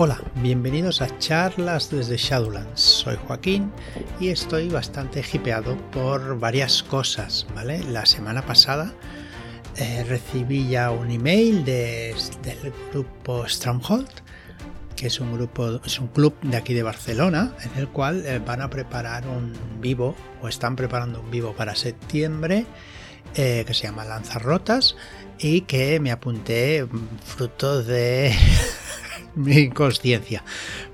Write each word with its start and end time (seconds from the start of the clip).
Hola, 0.00 0.22
bienvenidos 0.36 1.02
a 1.02 1.18
charlas 1.18 1.90
desde 1.90 2.16
Shadowlands. 2.16 2.80
Soy 2.80 3.16
Joaquín 3.26 3.72
y 4.20 4.28
estoy 4.28 4.68
bastante 4.68 5.24
hipeado 5.32 5.76
por 5.90 6.38
varias 6.38 6.84
cosas, 6.84 7.48
¿vale? 7.52 7.82
La 7.82 8.06
semana 8.06 8.46
pasada 8.46 8.92
eh, 9.74 10.04
recibí 10.04 10.68
ya 10.68 10.92
un 10.92 11.10
email 11.10 11.64
del 11.64 12.14
grupo 12.92 13.48
Stronghold, 13.48 14.08
que 14.94 15.08
es 15.08 15.18
un 15.18 15.32
grupo, 15.32 15.80
es 15.84 15.98
un 15.98 16.06
club 16.06 16.32
de 16.42 16.58
aquí 16.58 16.74
de 16.74 16.84
Barcelona, 16.84 17.56
en 17.60 17.80
el 17.80 17.88
cual 17.88 18.24
eh, 18.24 18.38
van 18.38 18.62
a 18.62 18.70
preparar 18.70 19.26
un 19.26 19.52
vivo 19.80 20.14
o 20.40 20.46
están 20.46 20.76
preparando 20.76 21.22
un 21.22 21.32
vivo 21.32 21.54
para 21.54 21.74
septiembre 21.74 22.66
eh, 23.34 23.64
que 23.66 23.74
se 23.74 23.88
llama 23.88 24.04
Lanzarrotas 24.04 24.94
y 25.40 25.62
que 25.62 25.98
me 25.98 26.12
apunté 26.12 26.86
fruto 27.24 27.82
de 27.82 28.32
mi 29.34 29.56
inconsciencia. 29.58 30.44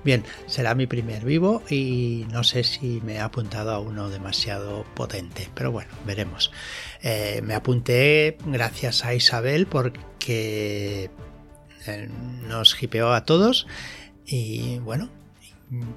Bien, 0.05 0.24
será 0.47 0.74
mi 0.74 0.87
primer 0.87 1.24
vivo 1.24 1.62
y 1.69 2.27
no 2.30 2.45
sé 2.45 2.65
si 2.65 3.01
me 3.05 3.15
he 3.15 3.20
apuntado 3.20 3.73
a 3.73 3.79
uno 3.79 4.10
demasiado 4.10 4.84
potente, 4.95 5.48
pero 5.55 5.73
bueno, 5.73 5.91
veremos. 6.07 6.51
Eh, 7.02 7.41
me 7.43 7.55
apunté 7.55 8.38
gracias 8.47 9.05
a 9.05 9.15
Isabel 9.15 9.66
porque 9.66 11.10
eh, 11.87 12.09
nos 12.48 12.83
hipeó 12.83 13.12
a 13.12 13.24
todos 13.24 13.66
y 14.27 14.79
bueno, 14.79 15.10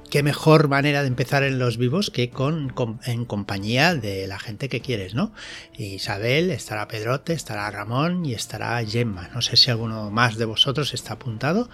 qué 0.09 0.23
mejor 0.23 0.67
manera 0.67 1.01
de 1.01 1.07
empezar 1.07 1.43
en 1.43 1.59
los 1.59 1.77
vivos 1.77 2.09
que 2.09 2.29
con, 2.29 2.73
en 3.05 3.25
compañía 3.25 3.95
de 3.95 4.27
la 4.27 4.39
gente 4.39 4.69
que 4.69 4.81
quieres, 4.81 5.13
¿no? 5.13 5.33
Isabel, 5.77 6.51
estará 6.51 6.87
Pedrote, 6.87 7.33
estará 7.33 7.69
Ramón 7.71 8.25
y 8.25 8.33
estará 8.33 8.83
Gemma. 8.85 9.29
No 9.33 9.41
sé 9.41 9.57
si 9.57 9.71
alguno 9.71 10.11
más 10.11 10.37
de 10.37 10.45
vosotros 10.45 10.93
está 10.93 11.13
apuntado, 11.13 11.69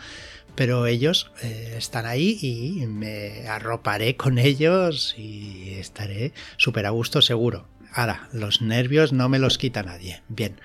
pero 0.56 0.86
ellos 0.86 1.32
eh, 1.42 1.76
están 1.78 2.06
ahí 2.06 2.38
y 2.42 2.86
me 2.88 3.48
arroparé 3.48 4.16
con 4.16 4.38
ellos 4.38 5.16
y 5.18 5.76
estaré 5.80 6.34
súper 6.58 6.86
a 6.86 6.92
gusto 6.92 7.22
seguro. 7.22 7.68
Ahora, 7.94 8.28
los 8.34 8.62
nervios 8.62 9.14
no 9.14 9.30
me 9.30 9.40
los 9.40 9.58
quita 9.58 9.84
nadie. 9.84 10.24
Bien. 10.28 10.60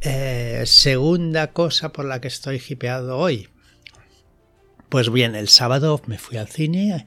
Eh, 0.00 0.62
segunda 0.66 1.52
cosa 1.52 1.90
por 1.92 2.04
la 2.04 2.20
que 2.20 2.28
estoy 2.28 2.62
hipeado 2.68 3.18
hoy. 3.18 3.48
Pues 4.88 5.10
bien, 5.10 5.34
el 5.34 5.48
sábado 5.48 6.00
me 6.06 6.18
fui 6.18 6.36
al 6.36 6.48
cine 6.48 7.06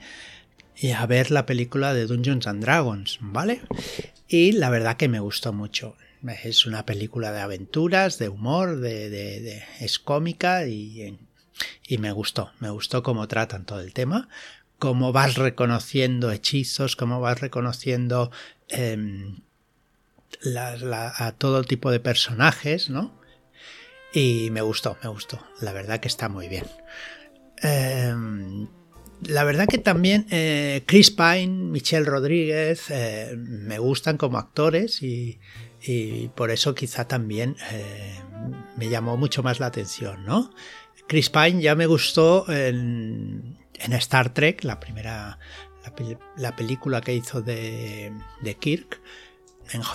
y 0.76 0.92
a 0.92 1.06
ver 1.06 1.32
la 1.32 1.46
película 1.46 1.94
de 1.94 2.06
Dungeons 2.06 2.48
and 2.48 2.62
Dragons, 2.62 3.18
¿vale? 3.22 3.62
Y 4.28 4.52
la 4.52 4.70
verdad 4.70 4.98
que 4.98 5.08
me 5.08 5.20
gustó 5.20 5.54
mucho. 5.54 5.96
Es 6.44 6.66
una 6.66 6.86
película 6.86 7.32
de 7.32 7.40
aventuras, 7.40 8.18
de 8.18 8.30
humor, 8.30 8.80
de, 8.80 9.64
es 9.80 10.00
cómica 10.00 10.68
y, 10.68 11.18
y 11.88 11.98
me 11.98 12.12
gustó. 12.12 12.52
Me 12.60 12.70
gustó 12.70 13.04
cómo 13.04 13.28
tratan 13.28 13.66
todo 13.66 13.82
el 13.82 13.94
tema, 13.94 14.28
cómo 14.80 15.12
vas 15.12 15.36
reconociendo 15.36 16.32
hechizos, 16.32 16.96
cómo 16.96 17.22
vas 17.22 17.40
reconociendo 17.40 18.32
em, 18.68 19.38
a 20.56 21.32
todo 21.38 21.64
tipo 21.64 21.92
de 21.92 22.00
personajes, 22.00 22.90
¿no? 22.90 23.18
Y 24.14 24.50
me 24.52 24.62
gustó, 24.62 24.98
me 25.04 25.10
gustó. 25.10 25.46
La 25.62 25.74
verdad 25.74 26.00
que 26.00 26.08
está 26.08 26.30
muy 26.30 26.48
bien. 26.48 26.66
Em, 27.62 28.68
la 29.22 29.44
verdad 29.44 29.68
que 29.68 29.78
también 29.78 30.28
eh, 30.30 30.84
Chris 30.86 31.12
Pine, 31.12 31.48
Michelle 31.48 32.06
Rodríguez 32.06 32.90
eh, 32.90 33.36
me 33.36 33.80
gustan 33.80 34.18
como 34.18 34.38
actores 34.38 35.02
y, 35.02 35.40
por 36.36 36.52
eso 36.52 36.76
quizá 36.76 37.08
también 37.08 37.56
eh, 37.72 38.20
me 38.76 38.90
llamó 38.90 39.16
mucho 39.16 39.42
más 39.42 39.60
la 39.62 39.68
atención, 39.68 40.26
¿no? 40.26 40.52
Chris 41.08 41.30
Pine 41.30 41.62
ya 41.62 41.76
me 41.76 41.86
gustó 41.86 42.46
en, 42.52 43.58
Star 43.74 44.34
Trek, 44.34 44.66
la 44.66 44.82
primera, 44.82 45.40
la, 46.36 46.56
película 46.58 47.00
que 47.00 47.14
hizo 47.14 47.42
de, 47.42 48.12
de 48.42 48.56
Kirk, 48.56 49.00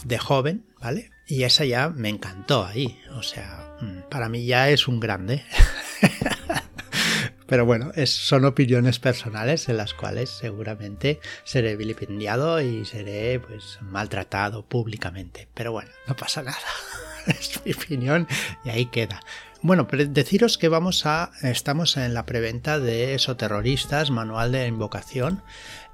de 0.05 0.19
joven, 0.19 0.65
¿vale? 0.81 1.11
Y 1.27 1.43
esa 1.43 1.67
ya 1.67 1.91
me 1.91 2.09
encantó 2.09 2.65
ahí, 2.65 2.99
o 3.17 3.23
sea, 3.23 3.77
mm, 3.81 4.09
para 4.09 4.29
mí 4.31 4.47
ya 4.47 4.71
es 4.71 4.89
un 4.89 4.99
grande. 4.99 5.45
Pero 7.53 7.67
bueno, 7.67 7.93
son 8.07 8.47
opiniones 8.47 8.99
personales 8.99 9.69
en 9.69 9.77
las 9.77 9.93
cuales 9.93 10.31
seguramente 10.31 11.21
seré 11.45 11.77
vilipendiado 11.77 12.63
y 12.63 12.87
seré 12.87 13.41
pues 13.41 13.77
maltratado 13.83 14.65
públicamente. 14.65 15.49
Pero 15.53 15.71
bueno, 15.71 15.91
no 16.07 16.17
pasa 16.17 16.43
nada. 16.43 16.57
es 17.27 17.61
mi 17.63 17.75
opinión 17.75 18.27
y 18.65 18.71
ahí 18.71 18.87
queda. 18.87 19.21
Bueno, 19.61 19.87
pero 19.87 20.07
deciros 20.07 20.57
que 20.57 20.69
vamos 20.69 21.05
a. 21.05 21.33
estamos 21.43 21.99
en 21.99 22.15
la 22.15 22.25
preventa 22.25 22.81
de 22.81 23.15
Esoterroristas, 23.17 24.11
Manual 24.11 24.51
de 24.51 24.67
Invocación. 24.67 25.43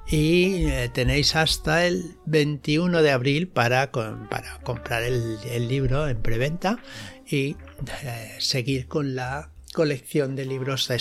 Y 0.07 0.67
eh, 0.67 0.89
tenéis 0.95 1.35
hasta 1.35 1.87
el 1.87 2.19
21 2.27 3.03
de 3.03 3.11
abril 3.11 3.49
para, 3.49 3.91
para 3.91 4.61
comprar 4.63 5.03
el, 5.03 5.67
libro 5.67 6.07
en 6.07 6.23
preventa 6.23 6.79
y 7.27 7.57
eh, 8.05 8.37
seguir 8.39 8.87
con 8.87 9.17
la 9.17 9.51
colección 9.79 10.35
de 10.35 10.45
libros 10.45 10.89
de 10.89 10.99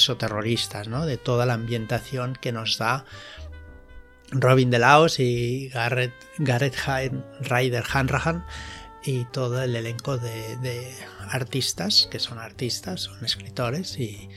¿no? 0.87 1.07
de 1.07 1.17
toda 1.17 1.47
la 1.47 1.55
ambientación 1.55 2.37
que 2.39 2.51
nos 2.51 2.77
da 2.77 3.05
Robin 4.29 4.69
de 4.69 4.77
Laos 4.77 5.19
y 5.19 5.69
Garrett, 5.69 6.13
Garrett 6.37 6.75
Ryder 7.41 7.83
Hanrahan 7.91 8.45
y 9.03 9.25
todo 9.25 9.63
el 9.63 9.75
elenco 9.75 10.19
de, 10.19 10.93
artistas, 11.27 12.07
que 12.11 12.19
son 12.19 12.37
artistas, 12.37 13.01
son 13.01 13.25
escritores 13.25 13.97
y, 13.97 14.29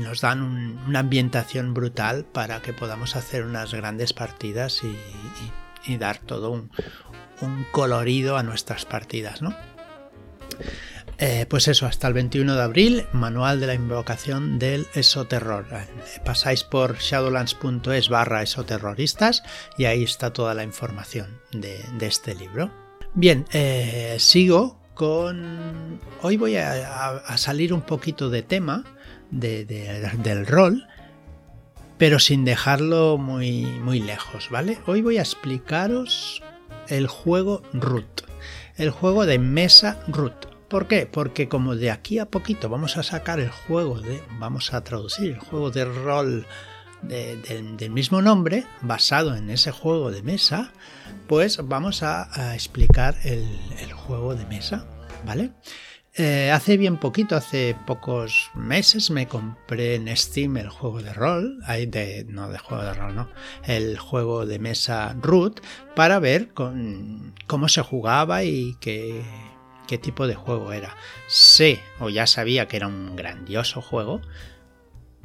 nos 0.00 0.20
dan 0.20 0.42
una 0.88 0.98
ambientación 0.98 1.74
brutal 1.74 2.24
para 2.24 2.60
que 2.60 2.72
podamos 2.72 3.14
hacer 3.14 3.44
unas 3.44 3.72
grandes 3.72 4.12
partidas 4.12 4.82
y, 5.86 5.96
dar 5.96 6.18
todo 6.18 6.50
un, 6.50 6.72
un 7.40 7.64
colorido 7.70 8.36
a 8.36 8.42
nuestras 8.42 8.84
partidas, 8.84 9.42
¿no? 9.42 9.54
Eh, 11.22 11.44
pues 11.50 11.68
eso, 11.68 11.84
hasta 11.84 12.08
el 12.08 12.14
21 12.14 12.54
de 12.54 12.62
abril, 12.62 13.06
manual 13.12 13.60
de 13.60 13.66
la 13.66 13.74
invocación 13.74 14.58
del 14.58 14.86
esoterror. 14.94 15.66
Eh, 15.70 15.84
pasáis 16.24 16.64
por 16.64 16.96
shadowlands.es 16.96 18.08
barra 18.08 18.42
esoterroristas 18.42 19.42
y 19.76 19.84
ahí 19.84 20.02
está 20.02 20.32
toda 20.32 20.54
la 20.54 20.64
información 20.64 21.38
de, 21.52 21.78
este 22.00 22.34
libro. 22.34 22.72
Bien, 23.12 23.44
eh, 23.52 24.16
sigo 24.18 24.80
con... 24.94 26.00
Hoy 26.22 26.38
voy 26.38 26.56
a, 26.56 27.20
salir 27.36 27.74
un 27.74 27.82
poquito 27.82 28.30
de 28.30 28.42
tema 28.42 28.84
del 29.30 30.46
rol, 30.46 30.86
pero 31.98 32.18
sin 32.18 32.46
dejarlo 32.46 33.18
muy, 33.18 33.66
muy 33.66 34.00
lejos, 34.00 34.48
¿vale? 34.48 34.78
Hoy 34.86 35.02
voy 35.02 35.18
a 35.18 35.20
explicaros 35.20 36.42
el 36.88 37.08
juego 37.08 37.60
Root, 37.74 38.22
el 38.78 38.88
juego 38.88 39.26
de 39.26 39.38
mesa 39.38 40.02
Root. 40.08 40.49
¿Por 40.70 40.86
qué? 40.86 41.04
Porque 41.04 41.48
como 41.48 41.74
de 41.74 41.90
aquí 41.90 42.20
a 42.20 42.26
poquito 42.26 42.68
vamos 42.68 42.96
a 42.96 43.02
sacar 43.02 43.40
el 43.40 43.50
juego 43.50 44.00
de, 44.00 44.22
vamos 44.38 44.72
a 44.72 44.84
traducir 44.84 45.32
el 45.32 45.38
juego 45.40 45.72
de 45.72 45.84
rol 45.84 46.46
del 47.02 47.90
mismo 47.90 48.22
nombre, 48.22 48.66
basado 48.80 49.34
en 49.34 49.50
ese 49.50 49.72
juego 49.72 50.12
de 50.12 50.22
mesa, 50.22 50.72
pues 51.26 51.58
vamos 51.66 52.04
a, 52.04 52.54
explicar 52.54 53.16
el, 53.24 53.92
juego 53.94 54.36
de 54.36 54.46
mesa, 54.46 54.86
¿vale? 55.26 55.50
Eh, 56.14 56.52
hace 56.52 56.76
bien 56.76 56.98
poquito, 56.98 57.34
hace 57.34 57.76
pocos 57.84 58.50
meses, 58.54 59.10
me 59.10 59.26
compré 59.26 59.96
en 59.96 60.14
Steam 60.16 60.56
el 60.56 60.68
juego 60.68 61.02
de 61.02 61.12
rol, 61.12 61.58
de, 61.66 62.26
no 62.28 62.48
de 62.48 62.58
juego 62.58 62.84
de 62.84 62.94
rol, 62.94 63.16
no, 63.16 63.28
el 63.64 63.98
juego 63.98 64.46
de 64.46 64.60
mesa 64.60 65.16
Root, 65.20 65.62
para 65.96 66.20
ver 66.20 66.52
cómo 66.52 67.68
se 67.68 67.82
jugaba 67.82 68.44
y 68.44 68.76
qué, 68.80 69.24
qué 69.90 69.98
tipo 69.98 70.28
de 70.28 70.36
juego 70.36 70.72
era. 70.72 70.94
Sé 71.26 71.80
o 71.98 72.10
ya 72.10 72.28
sabía 72.28 72.68
que 72.68 72.76
era 72.76 72.86
un 72.86 73.16
grandioso 73.16 73.82
juego, 73.82 74.20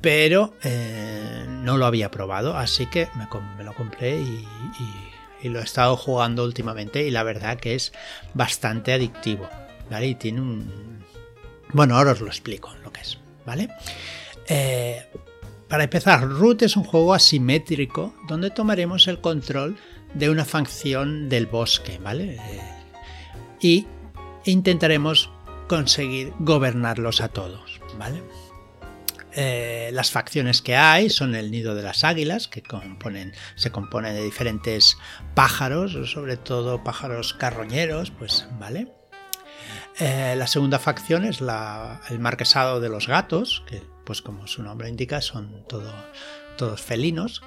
pero 0.02 0.56
eh, 0.64 1.46
no 1.48 1.78
lo 1.78 1.86
había 1.86 2.10
probado, 2.10 2.58
así 2.58 2.88
que 2.88 3.08
me, 3.16 3.64
lo 3.64 3.74
compré 3.76 4.18
y, 4.18 4.44
lo 5.44 5.60
he 5.60 5.64
estado 5.64 5.96
jugando 5.96 6.44
últimamente 6.44 7.06
y 7.06 7.12
la 7.12 7.22
verdad 7.22 7.60
que 7.60 7.76
es 7.76 7.94
bastante 8.34 8.94
adictivo, 8.94 9.48
¿vale? 9.92 10.08
Y 10.08 10.16
tiene 10.16 10.42
un... 10.42 11.04
Bueno, 11.72 11.96
ahora 11.96 12.14
os 12.14 12.22
lo 12.22 12.28
explico 12.28 12.74
lo 12.84 12.92
que 12.92 13.02
es, 13.02 13.20
¿vale? 13.46 13.70
Eh, 14.48 15.06
para 15.68 15.84
empezar, 15.84 16.28
Root 16.28 16.64
es 16.64 16.76
un 16.76 16.84
juego 16.84 17.14
asimétrico 17.14 18.16
donde 18.28 18.50
tomaremos 18.50 19.08
el 19.08 19.22
control 19.22 19.78
de 20.16 20.32
una 20.32 20.46
facción 20.46 21.30
del 21.30 21.46
bosque, 21.46 22.00
¿vale? 22.02 22.38
Eh, 22.42 22.62
y 23.62 23.86
intentaremos 24.46 25.32
conseguir 25.68 26.34
gobernarlos 26.40 27.22
a 27.22 27.30
todos, 27.30 27.82
¿vale? 27.98 28.24
Eh, 29.38 29.90
las 29.92 30.12
facciones 30.12 30.62
que 30.62 30.78
hay 30.78 31.10
son 31.10 31.36
el 31.36 31.52
nido 31.52 31.76
de 31.76 31.84
las 31.84 32.06
águilas, 32.06 32.48
que 32.48 32.64
se 33.56 33.72
compone 33.72 34.14
de 34.14 34.24
diferentes 34.24 34.98
pájaros, 35.34 36.10
sobre 36.10 36.38
todo 36.38 36.84
pájaros 36.84 37.34
carroñeros, 37.34 38.12
pues, 38.12 38.48
¿vale? 38.60 38.94
Eh, 40.00 40.36
la 40.38 40.48
segunda 40.48 40.80
facción 40.80 41.26
es 41.26 41.42
el 41.42 42.20
marquesado 42.20 42.80
de 42.80 42.90
los 42.90 43.08
gatos, 43.08 43.64
que 43.68 43.82
pues 44.06 44.22
como 44.22 44.48
su 44.48 44.64
nombre 44.64 44.88
indica, 44.88 45.20
son 45.20 45.66
todo, 45.68 45.92
todos 46.58 46.82
felinos. 46.82 47.42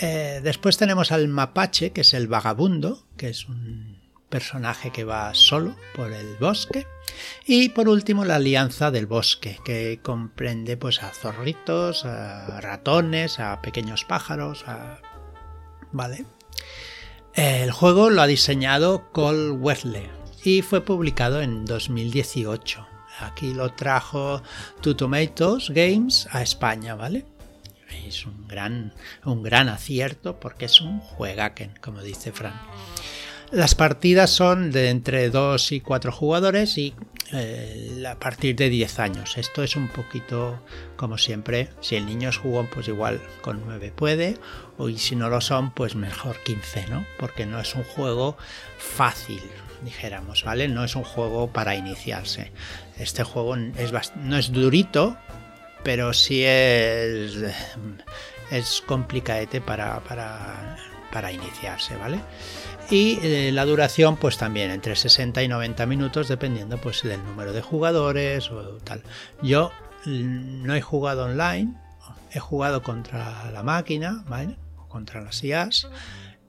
Eh, 0.00 0.40
después 0.42 0.76
tenemos 0.76 1.12
al 1.12 1.28
mapache, 1.28 1.92
que 1.92 2.00
es 2.00 2.14
el 2.14 2.26
vagabundo, 2.26 3.06
que 3.16 3.28
es 3.28 3.48
un 3.48 4.01
personaje 4.32 4.90
que 4.90 5.04
va 5.04 5.34
solo 5.34 5.76
por 5.94 6.10
el 6.10 6.36
bosque. 6.36 6.86
Y 7.46 7.68
por 7.68 7.88
último 7.88 8.24
la 8.24 8.36
alianza 8.36 8.90
del 8.90 9.06
bosque, 9.06 9.60
que 9.64 10.00
comprende 10.02 10.76
pues 10.78 11.02
a 11.02 11.10
zorritos, 11.10 12.06
a 12.06 12.60
ratones, 12.60 13.38
a 13.38 13.60
pequeños 13.60 14.04
pájaros, 14.04 14.64
¿vale? 15.92 16.24
El 17.34 17.70
juego 17.70 18.10
lo 18.10 18.22
ha 18.22 18.26
diseñado 18.26 19.12
Cole 19.12 19.50
Wesley 19.50 20.08
y 20.42 20.62
fue 20.62 20.80
publicado 20.80 21.42
en 21.42 21.66
2018. 21.66 22.86
Aquí 23.20 23.52
lo 23.52 23.74
trajo 23.74 24.42
Two 24.80 24.96
Tomatoes 24.96 25.68
Games 25.68 26.26
a 26.32 26.42
España, 26.42 26.94
¿vale? 26.94 27.26
Es 28.06 28.24
un 28.24 28.48
gran, 28.48 28.94
un 29.24 29.42
gran 29.42 29.68
acierto 29.68 30.40
porque 30.40 30.64
es 30.64 30.80
un 30.80 31.00
juegaken, 31.00 31.74
como 31.82 32.00
dice 32.00 32.32
Fran. 32.32 32.58
Las 33.52 33.74
partidas 33.74 34.30
son 34.30 34.70
de 34.70 34.88
entre 34.88 35.28
2 35.28 35.72
y 35.72 35.80
4 35.82 36.10
jugadores 36.10 36.78
y 36.78 36.94
eh, 37.34 38.02
a 38.08 38.18
partir 38.18 38.56
de 38.56 38.70
10 38.70 38.98
años. 38.98 39.36
Esto 39.36 39.62
es 39.62 39.76
un 39.76 39.88
poquito 39.88 40.58
como 40.96 41.18
siempre. 41.18 41.68
Si 41.82 41.96
el 41.96 42.06
niño 42.06 42.30
es 42.30 42.38
jugón, 42.38 42.68
pues 42.72 42.88
igual 42.88 43.20
con 43.42 43.60
9 43.66 43.92
puede. 43.94 44.38
O 44.78 44.88
y 44.88 44.96
si 44.96 45.16
no 45.16 45.28
lo 45.28 45.42
son, 45.42 45.70
pues 45.70 45.94
mejor 45.94 46.42
15, 46.42 46.86
¿no? 46.88 47.04
Porque 47.18 47.44
no 47.44 47.60
es 47.60 47.74
un 47.74 47.84
juego 47.84 48.38
fácil, 48.78 49.42
dijéramos, 49.84 50.44
¿vale? 50.44 50.66
No 50.68 50.82
es 50.82 50.96
un 50.96 51.04
juego 51.04 51.52
para 51.52 51.74
iniciarse. 51.74 52.52
Este 52.98 53.22
juego 53.22 53.54
es 53.56 53.92
no 54.16 54.38
es 54.38 54.50
durito, 54.50 55.18
pero 55.82 56.14
sí 56.14 56.42
es, 56.42 57.36
es 58.50 58.82
complicadete 58.86 59.60
para, 59.60 60.00
para, 60.00 60.78
para 61.12 61.30
iniciarse, 61.30 61.96
¿vale? 61.96 62.20
y 62.90 63.18
eh, 63.22 63.52
la 63.52 63.64
duración 63.64 64.16
pues 64.16 64.36
también 64.36 64.70
entre 64.70 64.96
60 64.96 65.42
y 65.42 65.48
90 65.48 65.86
minutos 65.86 66.28
dependiendo 66.28 66.78
pues 66.78 67.02
del 67.02 67.24
número 67.24 67.52
de 67.52 67.62
jugadores 67.62 68.50
o 68.50 68.76
tal. 68.84 69.02
Yo 69.42 69.72
mm, 70.04 70.64
no 70.64 70.74
he 70.74 70.82
jugado 70.82 71.24
online, 71.24 71.74
he 72.32 72.38
jugado 72.38 72.82
contra 72.82 73.50
la 73.50 73.62
máquina, 73.62 74.24
¿vale? 74.28 74.56
contra 74.88 75.22
las 75.22 75.42
IAs 75.42 75.88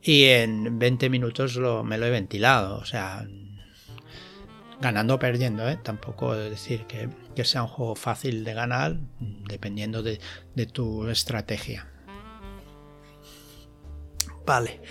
y 0.02 0.26
en 0.26 0.80
20 0.80 1.10
minutos 1.10 1.56
lo, 1.56 1.84
me 1.86 1.98
lo 1.98 2.06
he 2.06 2.10
ventilado, 2.10 2.78
o 2.78 2.84
sea, 2.84 3.26
ganando 4.82 5.16
o 5.16 5.20
perdiendo, 5.20 5.70
¿eh? 5.70 5.80
tampoco 5.82 6.36
decir 6.36 6.86
que, 6.88 7.08
sea 7.46 7.64
un 7.64 7.70
juego 7.70 7.96
fácil 7.96 8.44
de 8.44 8.54
ganar 8.54 8.98
dependiendo 9.48 10.04
de 10.04 10.20
tu 10.74 11.08
estrategia. 11.08 11.93
Vale. 14.46 14.82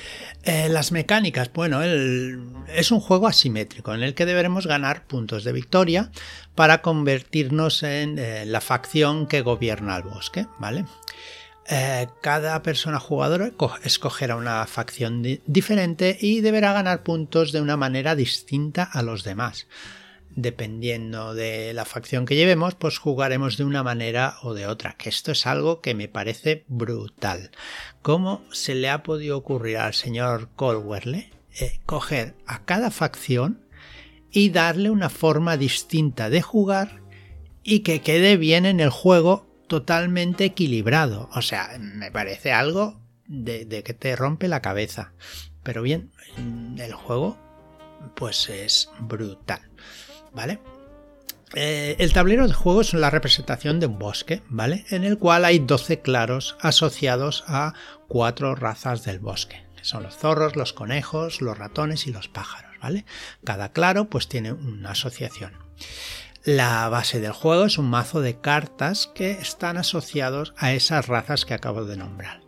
Eh, 0.45 0.69
las 0.69 0.93
mecánicas, 0.93 1.53
bueno, 1.53 1.83
es 1.83 2.91
un 2.91 3.01
juego 3.01 3.29
asimétrico 3.29 3.95
en 3.95 4.03
el 4.03 4.15
que 4.15 4.27
deberemos 4.27 4.67
ganar 4.67 5.07
puntos 5.07 5.45
de 5.45 5.53
victoria 5.53 6.11
para 6.55 6.83
convertirnos 6.83 7.83
en 7.83 8.19
eh, 8.19 8.45
la 8.47 8.61
facción 8.61 9.27
que 9.27 9.43
gobierna 9.43 9.97
el 9.97 10.05
bosque, 10.05 10.47
¿vale? 10.59 10.87
Eh, 11.69 12.09
cada 12.23 12.61
persona 12.63 12.99
jugadora 12.99 13.53
escogerá 13.85 14.37
una 14.37 14.67
facción 14.67 15.23
diferente 15.47 16.19
y 16.21 16.41
deberá 16.41 16.73
ganar 16.73 17.05
puntos 17.05 17.53
de 17.53 17.61
una 17.61 17.77
manera 17.77 18.17
distinta 18.17 18.83
a 18.83 19.03
los 19.03 19.23
demás 19.23 19.69
dependiendo 20.35 21.35
de 21.35 21.73
la 21.73 21.85
facción 21.85 22.27
que 22.27 22.37
llevemos, 22.37 22.75
pues 22.75 22.99
jugaremos 22.99 23.57
de 23.57 23.65
una 23.65 23.83
manera 23.83 24.37
o 24.43 24.55
de 24.55 24.67
otra, 24.67 24.95
que 24.97 25.09
esto 25.09 25.33
es 25.33 25.47
algo 25.47 25.81
que 25.81 25.95
me 25.95 26.09
parece 26.09 26.65
brutal. 26.69 27.51
¿Cómo 28.03 28.43
se 28.53 28.75
le 28.75 28.91
ha 28.91 29.03
podido 29.03 29.37
ocurrir 29.37 29.79
al 29.79 29.95
señor 29.95 30.49
Colwerle 30.57 31.31
eh, 31.61 31.81
coger 31.85 32.35
a 32.47 32.65
cada 32.65 32.91
facción 32.91 33.61
y 34.31 34.51
darle 34.51 34.91
una 34.91 35.11
forma 35.11 35.57
distinta 35.57 36.31
de 36.31 36.41
jugar 36.41 37.03
y 37.63 37.81
que 37.81 38.01
quede 38.01 38.37
bien 38.37 38.65
en 38.65 38.81
el 38.81 38.91
juego 38.91 39.47
totalmente 39.69 40.45
equilibrado? 40.45 41.29
O 41.35 41.43
sea, 41.43 41.77
me 41.79 42.11
parece 42.11 42.53
algo 42.53 43.01
de, 43.27 43.65
de 43.65 43.83
que 43.83 43.95
te 43.95 44.17
rompe 44.17 44.49
la 44.49 44.63
cabeza. 44.63 45.13
Pero 45.63 45.83
bien, 45.83 46.11
el 46.79 46.93
juego 46.93 47.39
pues 48.15 48.49
es 48.49 48.91
brutal. 49.01 49.61
¿Vale? 50.35 50.61
Eh, 51.55 51.97
el 51.99 52.13
tablero 52.13 52.49
de 52.49 52.55
juego 52.55 52.81
es 52.81 52.95
la 52.95 53.11
representación 53.11 53.79
de 53.79 53.87
un 53.87 53.99
bosque, 53.99 54.43
¿vale? 54.49 54.85
En 54.91 55.05
el 55.05 55.19
cual 55.19 55.45
hay 55.45 55.59
12 55.59 56.01
claros 56.01 56.57
asociados 56.61 57.45
a 57.47 57.75
cuatro 58.09 58.55
razas 58.55 59.05
del 59.05 59.19
bosque, 59.19 59.67
que 59.77 59.85
son 59.85 60.03
los 60.03 60.17
zorros, 60.17 60.57
los 60.57 60.73
conejos, 60.73 61.43
los 61.43 61.59
ratones 61.59 62.07
y 62.07 62.13
los 62.13 62.29
pájaros, 62.29 62.73
¿vale? 62.81 63.05
Cada 63.45 63.73
claro 63.73 64.09
pues 64.09 64.29
tiene 64.29 64.53
una 64.53 64.93
asociación. 64.93 65.53
La 66.45 66.89
base 66.89 67.21
del 67.21 67.33
juego 67.33 67.67
es 67.67 67.79
un 67.79 67.91
mazo 67.91 68.21
de 68.21 68.41
cartas 68.41 69.11
que 69.15 69.33
están 69.33 69.77
asociados 69.77 70.55
a 70.57 70.73
esas 70.73 71.07
razas 71.07 71.45
que 71.45 71.55
acabo 71.55 71.85
de 71.85 71.97
nombrar. 71.97 72.41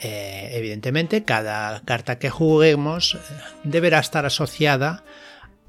Eh, 0.00 0.50
evidentemente, 0.52 1.24
cada 1.24 1.80
carta 1.82 2.18
que 2.18 2.30
juguemos 2.30 3.14
eh, 3.14 3.18
deberá 3.64 4.00
estar 4.00 4.26
asociada 4.26 5.04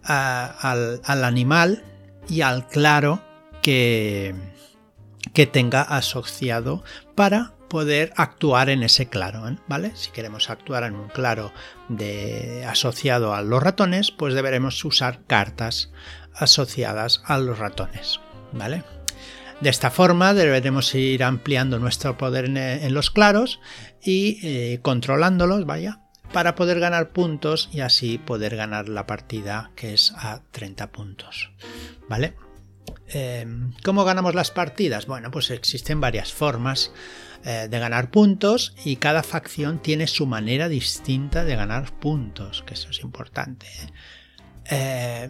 al, 0.03 1.01
animal 1.23 1.83
y 2.27 2.41
al 2.41 2.67
claro 2.67 3.21
que, 3.61 4.35
que 5.33 5.45
tenga 5.45 5.81
asociado 5.81 6.83
para 7.15 7.53
poder 7.71 8.11
actuar 8.17 8.69
en 8.69 8.83
ese 8.83 9.07
claro, 9.07 9.47
¿eh? 9.47 9.55
¿vale? 9.69 9.93
Si 9.95 10.11
queremos 10.11 10.49
actuar 10.49 10.83
en 10.83 10.95
un 10.95 11.07
claro 11.07 11.53
de, 11.87 12.65
asociado 12.65 13.33
a 13.33 13.41
los 13.41 13.63
ratones, 13.63 14.11
pues 14.11 14.33
deberemos 14.33 14.83
usar 14.83 15.21
cartas 15.25 15.89
asociadas 16.35 17.23
a 17.25 17.37
los 17.37 17.59
ratones, 17.59 18.19
¿vale? 18.51 18.83
De 19.61 19.69
esta 19.69 19.89
forma 19.89 20.33
deberemos 20.33 20.93
ir 20.95 21.23
ampliando 21.23 21.79
nuestro 21.79 22.17
poder 22.17 22.45
en, 22.45 22.93
los 22.93 23.09
claros 23.09 23.61
y 24.03 24.39
eh, 24.45 24.79
controlándolos, 24.81 25.65
vaya, 25.65 26.00
para 26.33 26.55
poder 26.55 26.79
ganar 26.79 27.09
puntos 27.09 27.69
y 27.71 27.81
así 27.81 28.17
poder 28.17 28.55
ganar 28.55 28.89
la 28.89 29.05
partida 29.05 29.71
que 29.75 29.93
es 29.93 30.13
a 30.15 30.41
30 30.51 30.91
puntos. 30.91 31.51
¿Vale? 32.07 32.35
Em, 33.07 33.73
¿Cómo 33.83 34.03
ganamos 34.05 34.35
las 34.35 34.51
partidas? 34.51 35.05
Bueno, 35.05 35.31
pues 35.31 35.51
existen 35.51 35.99
varias 35.99 36.31
formas 36.31 36.91
eh, 37.43 37.67
de 37.69 37.79
ganar 37.79 38.09
puntos 38.09 38.73
y 38.85 38.97
cada 38.97 39.23
facción 39.23 39.79
tiene 39.79 40.07
su 40.07 40.25
manera 40.25 40.69
distinta 40.69 41.43
de 41.43 41.55
ganar 41.55 41.91
puntos, 41.99 42.63
que 42.65 42.75
eso 42.75 42.89
es 42.89 43.01
importante. 43.01 43.67
Eh, 44.69 45.29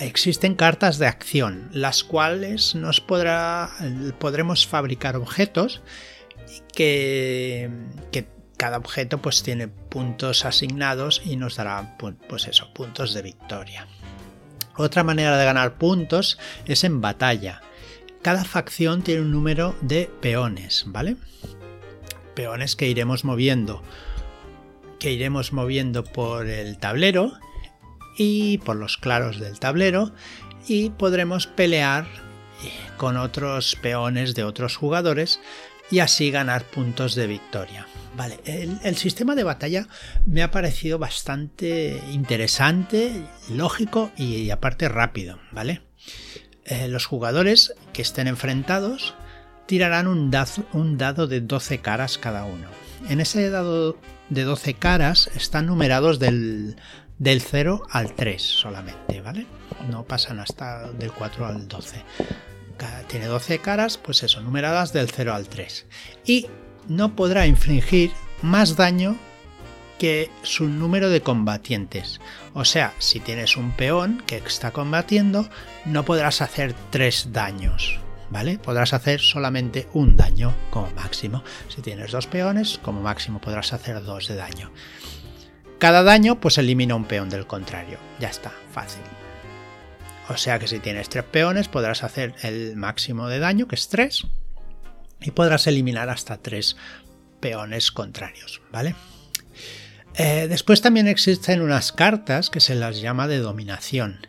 existen 0.00 0.54
cartas 0.54 0.98
de 0.98 1.06
acción, 1.06 1.68
las 1.72 2.02
cuales 2.04 2.74
nos 2.74 3.00
podrá, 3.00 3.70
podremos 4.18 4.66
fabricar 4.66 5.16
objetos 5.16 5.82
que, 6.74 7.70
que 8.10 8.26
cada 8.62 8.78
objeto 8.78 9.20
pues 9.20 9.42
tiene 9.42 9.66
puntos 9.66 10.44
asignados 10.44 11.20
y 11.24 11.34
nos 11.34 11.56
dará 11.56 11.96
pues 12.28 12.46
eso, 12.46 12.72
puntos 12.72 13.12
de 13.12 13.20
victoria. 13.20 13.88
Otra 14.76 15.02
manera 15.02 15.36
de 15.36 15.44
ganar 15.44 15.78
puntos 15.78 16.38
es 16.64 16.84
en 16.84 17.00
batalla. 17.00 17.60
Cada 18.22 18.44
facción 18.44 19.02
tiene 19.02 19.22
un 19.22 19.32
número 19.32 19.74
de 19.80 20.08
peones, 20.20 20.84
¿vale? 20.86 21.16
Peones 22.36 22.76
que 22.76 22.86
iremos 22.86 23.24
moviendo 23.24 23.82
que 25.00 25.10
iremos 25.10 25.52
moviendo 25.52 26.04
por 26.04 26.46
el 26.46 26.78
tablero 26.78 27.32
y 28.16 28.58
por 28.58 28.76
los 28.76 28.96
claros 28.96 29.40
del 29.40 29.58
tablero 29.58 30.12
y 30.68 30.90
podremos 30.90 31.48
pelear 31.48 32.06
eh, 32.62 32.70
con 32.96 33.16
otros 33.16 33.74
peones 33.82 34.36
de 34.36 34.44
otros 34.44 34.76
jugadores 34.76 35.40
y 35.90 35.98
así 35.98 36.30
ganar 36.30 36.62
puntos 36.62 37.16
de 37.16 37.26
victoria. 37.26 37.88
El, 38.44 38.96
sistema 38.96 39.34
de 39.34 39.44
batalla 39.44 39.88
me 40.26 40.42
ha 40.42 40.50
parecido 40.50 40.98
bastante 40.98 42.02
interesante, 42.12 43.24
lógico 43.50 44.12
y, 44.16 44.50
aparte 44.50 44.88
rápido. 44.88 45.38
Eh, 46.64 46.88
los 46.88 47.06
jugadores 47.06 47.74
que 47.92 48.02
estén 48.02 48.28
enfrentados 48.28 49.14
tirarán 49.66 50.06
un 50.06 50.30
dado, 50.30 50.64
un 50.72 50.98
dado 50.98 51.26
de 51.26 51.40
12 51.40 51.78
caras 51.78 52.18
cada 52.18 52.44
uno. 52.44 52.68
En 53.08 53.20
ese 53.20 53.50
dado 53.50 53.98
de 54.28 54.42
12 54.44 54.74
caras 54.74 55.30
están 55.34 55.66
numerados 55.66 56.18
del, 56.18 56.76
del 57.18 57.40
0 57.40 57.86
al 57.90 58.14
3 58.14 58.42
solamente, 58.42 59.20
¿vale? 59.20 59.46
No 59.90 60.04
pasan 60.04 60.38
hasta 60.38 60.92
del 60.92 61.12
4 61.12 61.46
al 61.46 61.66
12 61.66 62.04
tiene 63.08 63.26
12 63.26 63.58
caras, 63.58 63.98
pues 63.98 64.22
eso, 64.22 64.40
numeradas 64.40 64.92
del 64.92 65.10
0 65.10 65.34
al 65.34 65.48
3. 65.48 65.86
Y 66.24 66.46
no 66.88 67.14
podrá 67.14 67.46
infligir 67.46 68.12
más 68.42 68.76
daño 68.76 69.16
que 69.98 70.30
su 70.42 70.68
número 70.68 71.10
de 71.10 71.20
combatientes. 71.22 72.20
O 72.54 72.64
sea, 72.64 72.92
si 72.98 73.20
tienes 73.20 73.56
un 73.56 73.70
peón 73.70 74.22
que 74.26 74.36
está 74.38 74.72
combatiendo, 74.72 75.48
no 75.84 76.04
podrás 76.04 76.42
hacer 76.42 76.74
3 76.90 77.28
daños, 77.32 78.00
¿vale? 78.28 78.58
Podrás 78.58 78.94
hacer 78.94 79.20
solamente 79.20 79.88
un 79.92 80.16
daño 80.16 80.52
como 80.70 80.90
máximo. 80.90 81.44
Si 81.68 81.82
tienes 81.82 82.10
dos 82.10 82.26
peones, 82.26 82.80
como 82.82 83.00
máximo 83.00 83.40
podrás 83.40 83.72
hacer 83.72 84.02
dos 84.02 84.26
de 84.26 84.34
daño. 84.34 84.72
Cada 85.78 86.02
daño, 86.02 86.40
pues 86.40 86.58
elimina 86.58 86.94
un 86.96 87.04
peón 87.04 87.28
del 87.28 87.46
contrario. 87.46 87.98
Ya 88.18 88.28
está, 88.28 88.52
fácil. 88.72 89.02
O 90.28 90.36
sea 90.36 90.58
que 90.58 90.68
si 90.68 90.78
tienes 90.78 91.08
tres 91.08 91.24
peones, 91.24 91.68
podrás 91.68 92.02
hacer 92.02 92.34
el 92.42 92.76
máximo 92.76 93.28
de 93.28 93.38
daño, 93.38 93.68
que 93.68 93.74
es 93.74 93.88
tres, 93.88 94.26
y 95.24 95.30
podrás 95.30 95.66
eliminar 95.66 96.08
hasta 96.10 96.38
tres 96.38 96.76
peones 97.40 97.90
contrarios, 97.90 98.60
¿vale? 98.70 98.94
Eh, 100.14 100.46
después 100.48 100.82
también 100.82 101.08
existen 101.08 101.62
unas 101.62 101.92
cartas 101.92 102.50
que 102.50 102.60
se 102.60 102.74
las 102.74 103.00
llama 103.00 103.28
de 103.28 103.38
dominación 103.38 104.26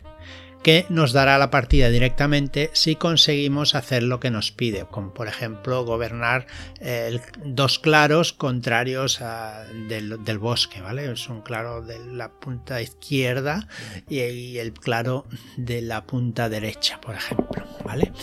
que 0.64 0.86
nos 0.90 1.12
dará 1.12 1.38
la 1.38 1.52
partida 1.52 1.90
directamente 1.90 2.72
si 2.74 2.96
conseguimos 2.96 3.76
hacer 3.76 4.02
lo 4.02 4.22
que 4.22 4.32
nos 4.32 4.52
pide, 4.52 4.86
como 4.90 5.14
por 5.14 5.28
ejemplo 5.28 5.84
gobernar 5.84 6.48
dos 7.44 7.80
claros 7.80 8.32
contrarios 8.34 9.20
del, 9.90 10.40
bosque, 10.40 10.82
¿vale? 10.82 11.12
Es 11.12 11.28
un 11.28 11.42
claro 11.42 11.82
de 11.82 12.00
la 12.06 12.32
punta 12.32 12.82
izquierda 12.82 13.68
y, 14.10 14.58
el 14.58 14.74
claro 14.74 15.26
de 15.58 15.82
la 15.82 16.06
punta 16.06 16.48
derecha, 16.48 17.00
por 17.02 17.16
ejemplo, 17.16 17.66
¿vale? 17.84 18.14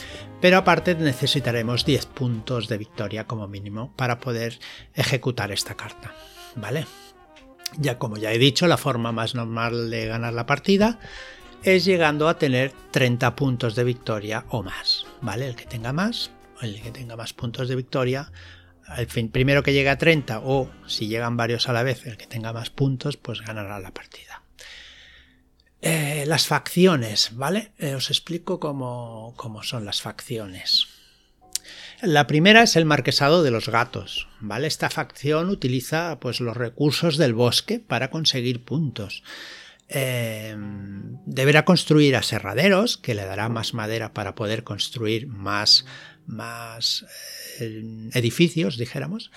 Pero 0.40 0.56
aparte 0.56 0.94
necesitaremos 0.94 1.84
10 1.84 2.06
puntos 2.06 2.68
de 2.68 2.78
victoria 2.78 3.26
como 3.26 3.46
mínimo 3.46 3.94
para 3.96 4.18
poder 4.18 4.58
ejecutar 4.94 5.52
esta 5.52 5.74
carta, 5.74 6.14
¿vale? 6.56 6.86
Ya 7.78 7.98
como 7.98 8.16
ya 8.16 8.32
he 8.32 8.38
dicho, 8.38 8.66
la 8.66 8.78
forma 8.78 9.12
más 9.12 9.34
normal 9.34 9.90
de 9.90 10.06
ganar 10.06 10.32
la 10.32 10.46
partida 10.46 10.98
es 11.62 11.84
llegando 11.84 12.28
a 12.28 12.38
tener 12.38 12.72
30 12.90 13.36
puntos 13.36 13.74
de 13.74 13.84
victoria 13.84 14.44
o 14.48 14.62
más, 14.62 15.06
¿vale? 15.20 15.46
El 15.46 15.56
que 15.56 15.66
tenga 15.66 15.92
más, 15.92 16.30
el 16.62 16.80
que 16.80 16.90
tenga 16.90 17.16
más 17.16 17.32
puntos 17.32 17.68
de 17.68 17.76
victoria, 17.76 18.32
al 18.86 19.06
fin, 19.06 19.30
primero 19.30 19.62
que 19.62 19.72
llegue 19.72 19.90
a 19.90 19.98
30 19.98 20.40
o 20.42 20.70
si 20.86 21.06
llegan 21.06 21.36
varios 21.36 21.68
a 21.68 21.72
la 21.72 21.82
vez, 21.82 22.06
el 22.06 22.16
que 22.16 22.26
tenga 22.26 22.52
más 22.52 22.70
puntos, 22.70 23.16
pues 23.16 23.40
ganará 23.40 23.78
la 23.78 23.92
partida. 23.92 24.42
Eh, 25.82 26.24
las 26.26 26.46
facciones, 26.46 27.30
¿vale? 27.34 27.72
Eh, 27.78 27.94
os 27.94 28.10
explico 28.10 28.58
cómo, 28.58 29.34
cómo 29.36 29.62
son 29.62 29.84
las 29.84 30.02
facciones. 30.02 30.88
La 32.02 32.26
primera 32.26 32.62
es 32.62 32.76
el 32.76 32.84
marquesado 32.86 33.42
de 33.42 33.50
los 33.50 33.68
gatos, 33.68 34.26
¿vale? 34.40 34.66
Esta 34.66 34.90
facción 34.90 35.50
utiliza 35.50 36.18
pues 36.18 36.40
los 36.40 36.56
recursos 36.56 37.16
del 37.18 37.34
bosque 37.34 37.78
para 37.78 38.10
conseguir 38.10 38.64
puntos. 38.64 39.22
Em, 39.92 41.18
deberá 41.26 41.64
construir 41.64 42.14
aserraderos, 42.14 42.96
que 42.96 43.14
le 43.14 43.24
dará 43.24 43.48
más 43.48 43.74
madera 43.74 44.14
para 44.14 44.36
poder 44.36 44.62
construir 44.62 45.26
más, 45.26 45.84
más 46.26 47.04
eh, 47.58 48.10
edificios, 48.14 48.78
dijéramos. 48.78 49.32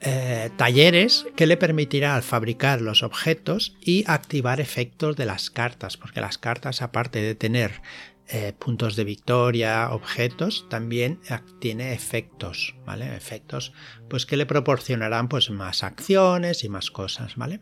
Eh, 0.00 0.50
talleres 0.58 1.24
que 1.34 1.46
le 1.46 1.56
permitirá 1.56 2.20
fabricar 2.20 2.82
los 2.82 3.02
objetos 3.02 3.74
y 3.80 4.04
activar 4.06 4.60
efectos 4.60 5.16
de 5.16 5.24
las 5.24 5.48
cartas, 5.48 5.96
porque 5.96 6.20
las 6.20 6.36
cartas, 6.36 6.82
aparte 6.82 7.22
de 7.22 7.34
tener 7.34 7.80
eh, 8.28 8.52
puntos 8.58 8.96
de 8.96 9.04
victoria, 9.04 9.90
objetos, 9.92 10.66
también 10.68 11.20
tiene 11.60 11.92
efectos, 11.92 12.74
¿vale? 12.84 13.14
Efectos 13.14 13.72
pues 14.08 14.26
que 14.26 14.36
le 14.36 14.46
proporcionarán 14.46 15.28
pues 15.28 15.50
más 15.50 15.84
acciones 15.84 16.64
y 16.64 16.68
más 16.68 16.90
cosas, 16.90 17.36
¿vale? 17.36 17.60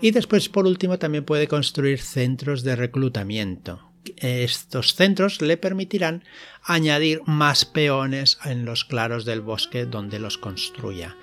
Y 0.00 0.12
después, 0.12 0.48
por 0.48 0.66
último, 0.66 0.98
también 0.98 1.24
puede 1.24 1.48
construir 1.48 2.00
centros 2.00 2.62
de 2.62 2.76
reclutamiento. 2.76 3.90
Estos 4.16 4.94
centros 4.94 5.42
le 5.42 5.56
permitirán 5.56 6.24
añadir 6.62 7.20
más 7.26 7.64
peones 7.64 8.38
en 8.44 8.64
los 8.64 8.84
claros 8.84 9.24
del 9.24 9.40
bosque 9.40 9.84
donde 9.84 10.18
los 10.18 10.38
construya. 10.38 11.16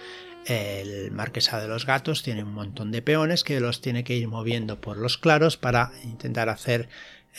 El 0.45 1.11
marquesado 1.11 1.63
de 1.63 1.67
los 1.67 1.85
gatos 1.85 2.23
tiene 2.23 2.43
un 2.43 2.53
montón 2.53 2.91
de 2.91 3.01
peones 3.01 3.43
que 3.43 3.59
los 3.59 3.81
tiene 3.81 4.03
que 4.03 4.15
ir 4.15 4.27
moviendo 4.27 4.79
por 4.79 4.97
los 4.97 5.17
claros 5.17 5.57
para 5.57 5.91
intentar 6.03 6.49
hacer, 6.49 6.87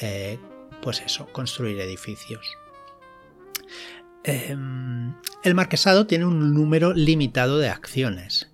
eh, 0.00 0.38
pues 0.82 1.00
eso, 1.00 1.26
construir 1.32 1.80
edificios. 1.80 2.46
Em, 4.24 5.14
el 5.42 5.54
marquesado 5.54 6.06
tiene 6.06 6.26
un 6.26 6.52
número 6.52 6.92
limitado 6.92 7.58
de 7.58 7.68
acciones 7.68 8.50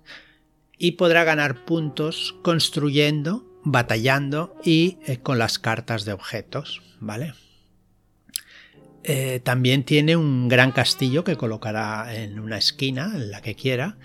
y 0.77 0.93
podrá 0.93 1.23
ganar 1.23 1.65
puntos 1.65 2.35
construyendo, 2.43 3.45
batallando 3.63 4.55
y 4.63 4.99
eh, 5.05 5.17
con 5.17 5.39
las 5.39 5.59
cartas 5.59 6.05
de 6.05 6.13
objetos, 6.13 6.81
¿vale? 6.99 7.33
Eh, 9.03 9.39
también 9.43 9.83
tiene 9.83 10.15
un 10.15 10.47
gran 10.47 10.71
castillo 10.71 11.23
que 11.23 11.35
colocará 11.35 12.15
en 12.15 12.39
una 12.39 12.57
esquina, 12.57 13.11
en 13.13 13.29
la 13.31 13.41
que 13.41 13.55
quiera, 13.55 13.97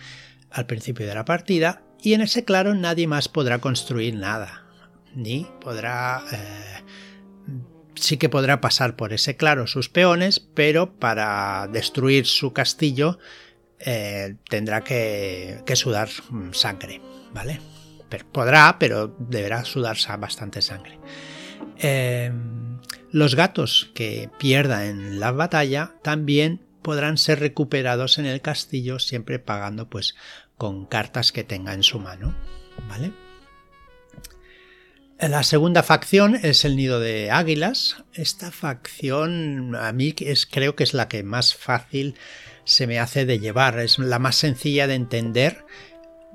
al 0.50 0.66
principio 0.66 1.06
de 1.06 1.14
la 1.14 1.24
partida, 1.24 1.82
y 2.02 2.14
en 2.14 2.20
ese 2.20 2.44
claro 2.44 2.74
nadie 2.74 3.06
más 3.06 3.28
podrá 3.28 3.58
construir 3.58 4.14
nada, 4.14 4.64
ni 5.14 5.46
podrá... 5.60 6.22
Eh, 6.32 6.84
sí 7.94 8.16
que 8.16 8.28
podrá 8.28 8.60
pasar 8.60 8.96
por 8.96 9.12
ese 9.12 9.36
claro 9.36 9.66
sus 9.66 9.88
peones, 9.88 10.40
pero 10.40 10.94
para 10.98 11.68
destruir 11.72 12.26
su 12.26 12.52
castillo 12.52 13.18
eh, 13.78 14.36
tendrá 14.48 14.82
que, 14.82 15.62
sudar 15.74 16.08
sangre, 16.52 17.00
¿vale? 17.32 17.60
podrá, 18.32 18.76
pero 18.78 19.14
deberá 19.18 19.64
sudar 19.64 19.96
bastante 20.18 20.62
sangre. 20.62 20.98
Em, 21.78 22.80
los 23.12 23.36
gatos 23.36 23.90
que 23.94 24.28
pierda 24.38 24.86
en 24.86 25.20
la 25.20 25.30
batalla 25.30 25.94
también 26.02 26.60
podrán 26.82 27.18
ser 27.18 27.40
recuperados 27.40 28.18
en 28.18 28.26
el 28.26 28.40
castillo 28.40 28.98
siempre 28.98 29.38
pagando 29.38 29.88
pues 29.88 30.16
con 30.56 30.86
cartas 30.86 31.32
que 31.32 31.44
tenga 31.44 31.72
en 31.72 31.82
su 31.82 32.00
mano, 32.00 32.34
¿vale? 32.88 33.12
La 35.20 35.42
segunda 35.42 35.82
facción 35.82 36.34
es 36.42 36.64
el 36.64 36.76
nido 36.76 36.98
de 36.98 37.30
águilas. 37.30 37.98
Esta 38.14 38.50
facción 38.50 39.76
a 39.76 39.92
mí 39.92 40.14
es, 40.18 40.46
creo 40.46 40.76
que 40.76 40.82
es 40.82 40.94
la 40.94 41.08
que 41.08 41.22
más 41.22 41.54
fácil 41.54 42.14
se 42.64 42.86
me 42.86 42.98
hace 42.98 43.26
de 43.26 43.38
llevar, 43.38 43.78
es 43.80 43.98
la 43.98 44.18
más 44.18 44.36
sencilla 44.36 44.86
de 44.86 44.94
entender, 44.94 45.66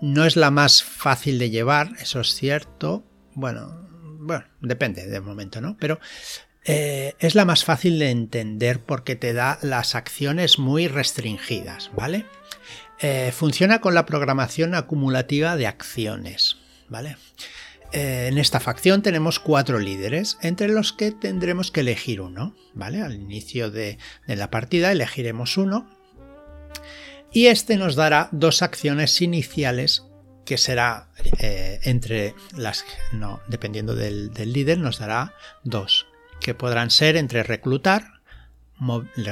no 0.01 0.25
es 0.25 0.36
la 0.36 0.51
más 0.51 0.84
fácil 0.84 1.39
de 1.39 1.50
llevar, 1.50 1.94
eso 2.00 2.20
es 2.20 2.36
cierto, 2.36 3.04
bueno, 3.34 3.88
bueno, 4.20 4.46
depende 4.62 5.08
del 5.08 5.22
momento, 5.24 5.62
¿no? 5.62 5.77
Pero 5.80 6.00
eh, 6.63 7.15
es 7.20 7.34
la 7.34 7.46
más 7.46 7.63
fácil 7.63 7.98
de 7.98 8.12
entender 8.12 8.82
porque 8.82 9.15
te 9.15 9.34
da 9.34 9.58
las 9.62 9.96
acciones 9.96 10.60
muy 10.60 10.88
restringidas, 10.88 11.89
¿vale? 11.96 12.25
Eh, 13.00 13.32
funciona 13.36 13.82
con 13.82 13.96
la 13.96 14.06
programación 14.06 14.75
acumulativa 14.75 15.56
de 15.56 15.68
acciones, 15.68 16.58
¿vale? 16.88 17.18
Eh, 17.95 18.27
en 18.27 18.37
esta 18.37 18.59
facción 18.59 19.01
tenemos 19.01 19.39
cuatro 19.39 19.79
líderes, 19.79 20.37
entre 20.41 20.67
los 20.67 20.91
que 20.91 21.11
tendremos 21.11 21.71
que 21.71 21.79
elegir 21.79 22.19
uno, 22.19 22.53
¿vale? 22.73 23.01
Al 23.01 23.15
inicio 23.15 23.71
de 23.71 23.97
la 24.27 24.51
partida 24.51 24.91
elegiremos 24.91 25.57
uno 25.57 25.87
y 27.35 27.47
este 27.47 27.75
nos 27.75 27.95
dará 27.95 28.29
dos 28.31 28.61
acciones 28.61 29.21
iniciales 29.21 30.03
que 30.45 30.57
será 30.57 31.09
eh, 31.39 31.79
entre 31.83 32.33
las 32.55 32.85
no 33.11 33.41
dependiendo 33.47 33.93
del, 33.93 34.31
líder 34.33 34.77
nos 34.77 34.99
dará 34.99 35.33
dos 35.63 36.07
que 36.39 36.53
podrán 36.53 36.91
ser 36.91 37.17
entre 37.17 37.43
reclutar 37.43 38.21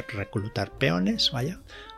reclutar 0.09 0.71
peones 0.71 1.31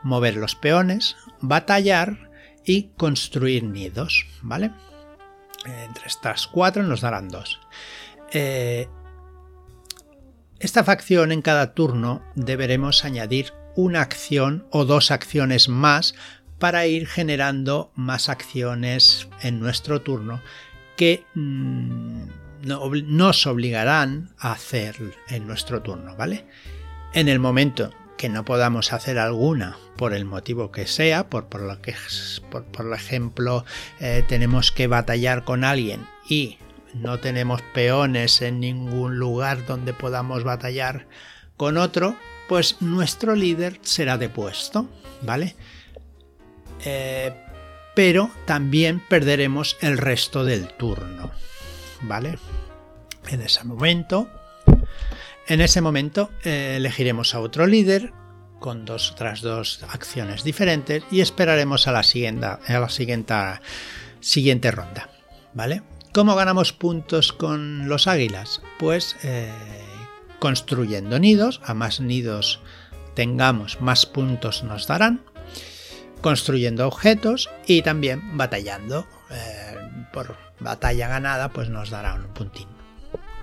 mover 0.03 0.36
los 0.36 0.55
peones 0.55 1.15
batallar 1.41 2.29
y 2.65 2.89
construir 2.98 3.63
nidos 3.63 4.27
vale 4.41 4.72
entre 5.65 6.07
estas 6.07 6.48
cuatro 6.48 6.84
nos 6.84 7.01
darán 7.01 7.29
dos 7.29 7.60
eh, 8.31 8.88
esta 10.60 10.84
facción 10.84 11.31
en 11.31 11.41
cada 11.41 11.74
turno 11.74 12.22
deberemos 12.36 13.05
añadir 13.05 13.53
una 13.75 14.01
acción 14.01 14.65
o 14.72 14.86
dos 14.86 15.12
acciones 15.12 15.69
más 15.69 16.15
para 16.60 16.88
ir 16.88 17.07
generando 17.07 17.91
más 17.95 18.29
acciones 18.29 19.27
en 19.41 19.60
nuestro 19.60 20.01
turno 20.01 20.41
que 20.95 21.25
mm, 21.34 22.24
nos 22.65 23.45
obligarán 23.45 24.34
a 24.39 24.53
hacer 24.53 24.95
en 25.29 25.45
nuestro 25.45 25.81
turno, 25.81 26.15
¿vale? 26.15 26.45
En 27.13 27.27
el 27.27 27.39
momento 27.39 27.91
no 28.29 28.46
podamos 28.46 28.94
hacer 28.94 29.17
alguna 29.20 29.77
por 29.98 30.13
el 30.13 30.25
motivo 30.25 30.72
que 30.72 30.88
sea, 30.88 31.29
por, 31.29 31.46
por 31.46 31.62
lo 31.62 31.82
que 31.82 31.96
por, 32.50 32.94
ejemplo 32.94 33.65
eh, 34.00 34.24
tenemos 34.27 34.72
que 34.72 34.88
batallar 34.88 35.44
con 35.44 35.63
alguien 35.63 36.08
y 36.27 36.58
no 36.94 37.20
tenemos 37.20 37.62
peones 37.74 38.41
en 38.41 38.60
ningún 38.60 39.17
lugar 39.17 39.65
donde 39.65 39.94
podamos 39.94 40.44
batallar 40.44 41.08
con 41.58 41.77
otro, 41.77 42.15
pues 42.48 42.82
nuestro 42.82 43.36
líder 43.36 43.79
será 43.82 44.17
depuesto, 44.17 44.88
¿vale? 45.22 45.55
Eh, 46.84 47.34
pero 47.96 48.29
también 48.46 49.00
perderemos 49.00 49.77
el 49.82 49.98
resto 49.98 50.44
del 50.44 50.67
turno, 50.67 51.32
¿vale? 52.01 52.38
En 53.27 53.41
ese 53.41 53.63
momento, 53.63 54.29
en 55.48 55.62
ese 55.62 55.82
momento 55.82 56.32
eh, 56.44 56.75
elegiremos 56.78 57.36
a 57.36 57.40
otro 57.40 57.68
líder 57.68 58.14
con 58.60 58.86
dos 58.86 59.12
otras 59.12 59.42
dos 59.42 59.82
acciones 59.90 60.44
diferentes 60.44 61.04
y 61.12 61.22
esperaremos 61.22 61.88
a 61.88 61.92
la 61.92 62.04
siguiente, 62.04 62.46
a 62.46 62.80
la 62.80 62.90
siguiente, 62.90 63.36
siguiente 64.20 64.72
ronda. 64.72 65.10
¿Vale? 65.54 65.84
¿Cómo 66.14 66.36
ganamos 66.36 66.74
puntos 66.74 67.34
con 67.34 67.88
los 67.88 68.08
águilas? 68.08 68.62
Pues 68.80 69.16
eh, 69.24 69.52
construyendo 70.40 71.20
nidos, 71.20 71.62
a 71.64 71.74
más 71.74 72.00
nidos 72.00 72.60
tengamos, 73.14 73.82
más 73.82 74.06
puntos 74.06 74.64
nos 74.64 74.88
darán, 74.88 75.22
construyendo 76.22 76.88
objetos 76.88 77.50
y 77.68 77.82
también 77.82 78.38
batallando. 78.38 79.08
Eh, 79.30 79.75
por 80.14 80.38
batalla 80.60 81.08
ganada, 81.08 81.50
pues 81.50 81.70
nos 81.70 81.90
dará 81.90 82.16
un 82.16 82.28
puntín. 82.34 82.68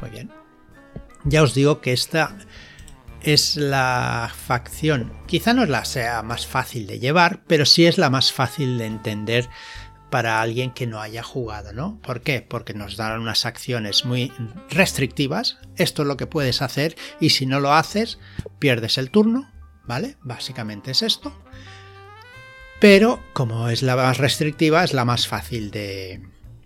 Muy 0.01 0.11
bien. 0.11 0.42
Ya 1.25 1.43
os 1.43 1.55
digo 1.55 1.81
que 1.81 1.93
esta 1.93 2.37
es 3.23 3.57
la 3.57 4.33
facción, 4.35 5.13
quizá 5.27 5.55
no 5.55 5.65
la 5.67 5.85
sea 5.85 6.23
más 6.23 6.47
fácil 6.47 6.87
de 6.87 6.99
llevar, 6.99 7.43
pero 7.47 7.65
sí 7.65 7.87
es 7.87 7.99
la 7.99 8.11
más 8.11 8.33
fácil 8.33 8.79
de 8.79 8.87
entender 8.87 9.49
para 10.11 10.43
alguien 10.43 10.73
que 10.73 10.87
no 10.87 11.01
haya 11.01 11.23
jugado, 11.23 11.73
¿no? 11.73 11.99
¿Por 12.03 12.21
qué? 12.21 12.43
Porque 12.43 12.75
nos 12.75 12.97
dan 12.97 13.21
unas 13.21 13.47
acciones 13.47 14.05
muy 14.05 14.33
restrictivas, 14.69 15.59
esto 15.77 16.03
es 16.03 16.09
lo 16.09 16.17
que 16.17 16.27
puedes 16.27 16.61
hacer 16.61 16.97
y 17.19 17.31
si 17.31 17.47
no 17.47 17.61
lo 17.61 17.73
haces, 17.73 18.19
pierdes 18.59 18.99
el 18.99 19.11
turno, 19.11 19.51
¿vale? 19.87 20.17
Básicamente 20.21 20.91
es 20.91 21.03
esto. 21.03 21.33
Pero 22.81 23.23
como 23.33 23.69
es 23.69 23.83
la 23.83 23.95
más 23.95 24.19
restrictiva, 24.19 24.83
es 24.85 24.93
la 24.93 25.05
más 25.05 25.29
fácil 25.29 25.71
de, 25.71 26.21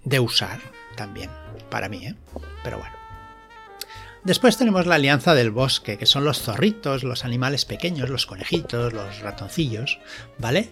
de 0.05 0.19
usar 0.19 0.59
también, 0.97 1.31
para 1.71 1.89
mí, 1.89 2.07
¿eh? 2.07 2.17
Pero 2.65 2.79
bueno. 2.79 2.96
Después 4.27 4.59
tenemos 4.59 4.87
la 4.87 4.97
alianza 4.97 5.37
del 5.37 5.53
bosque, 5.53 5.99
que 5.99 6.05
son 6.05 6.25
los 6.25 6.43
zorritos, 6.43 7.05
los 7.05 7.25
animales 7.25 7.65
pequeños, 7.65 8.11
los 8.11 8.27
conejitos, 8.27 8.93
los 8.93 9.21
ratoncillos, 9.21 10.01
¿vale? 10.37 10.71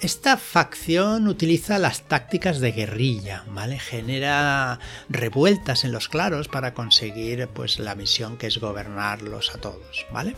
Esta 0.00 0.36
facción 0.36 1.28
utiliza 1.28 1.78
las 1.78 2.02
tácticas 2.02 2.58
de 2.58 2.72
guerrilla, 2.72 3.44
¿vale? 3.46 3.78
Genera 3.78 4.80
revueltas 5.08 5.84
en 5.84 5.92
los 5.92 6.08
claros 6.08 6.48
para 6.48 6.74
conseguir 6.74 7.46
pues 7.46 7.78
la 7.78 7.94
misión 7.94 8.38
que 8.38 8.48
es 8.48 8.58
gobernarlos 8.58 9.54
a 9.54 9.58
todos, 9.58 10.04
¿vale? 10.12 10.34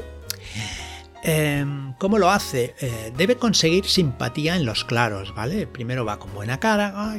Em, 1.23 1.95
¿Cómo 1.95 2.19
lo 2.19 2.31
hace? 2.31 2.75
Eh, 2.83 3.15
debe 3.17 3.37
conseguir 3.37 3.87
simpatía 3.87 4.57
en 4.57 4.67
los 4.67 4.85
claros, 4.85 5.35
¿vale? 5.35 5.67
Primero 5.67 6.05
va 6.05 6.19
con 6.19 6.35
buena 6.35 6.61
cara, 6.61 7.19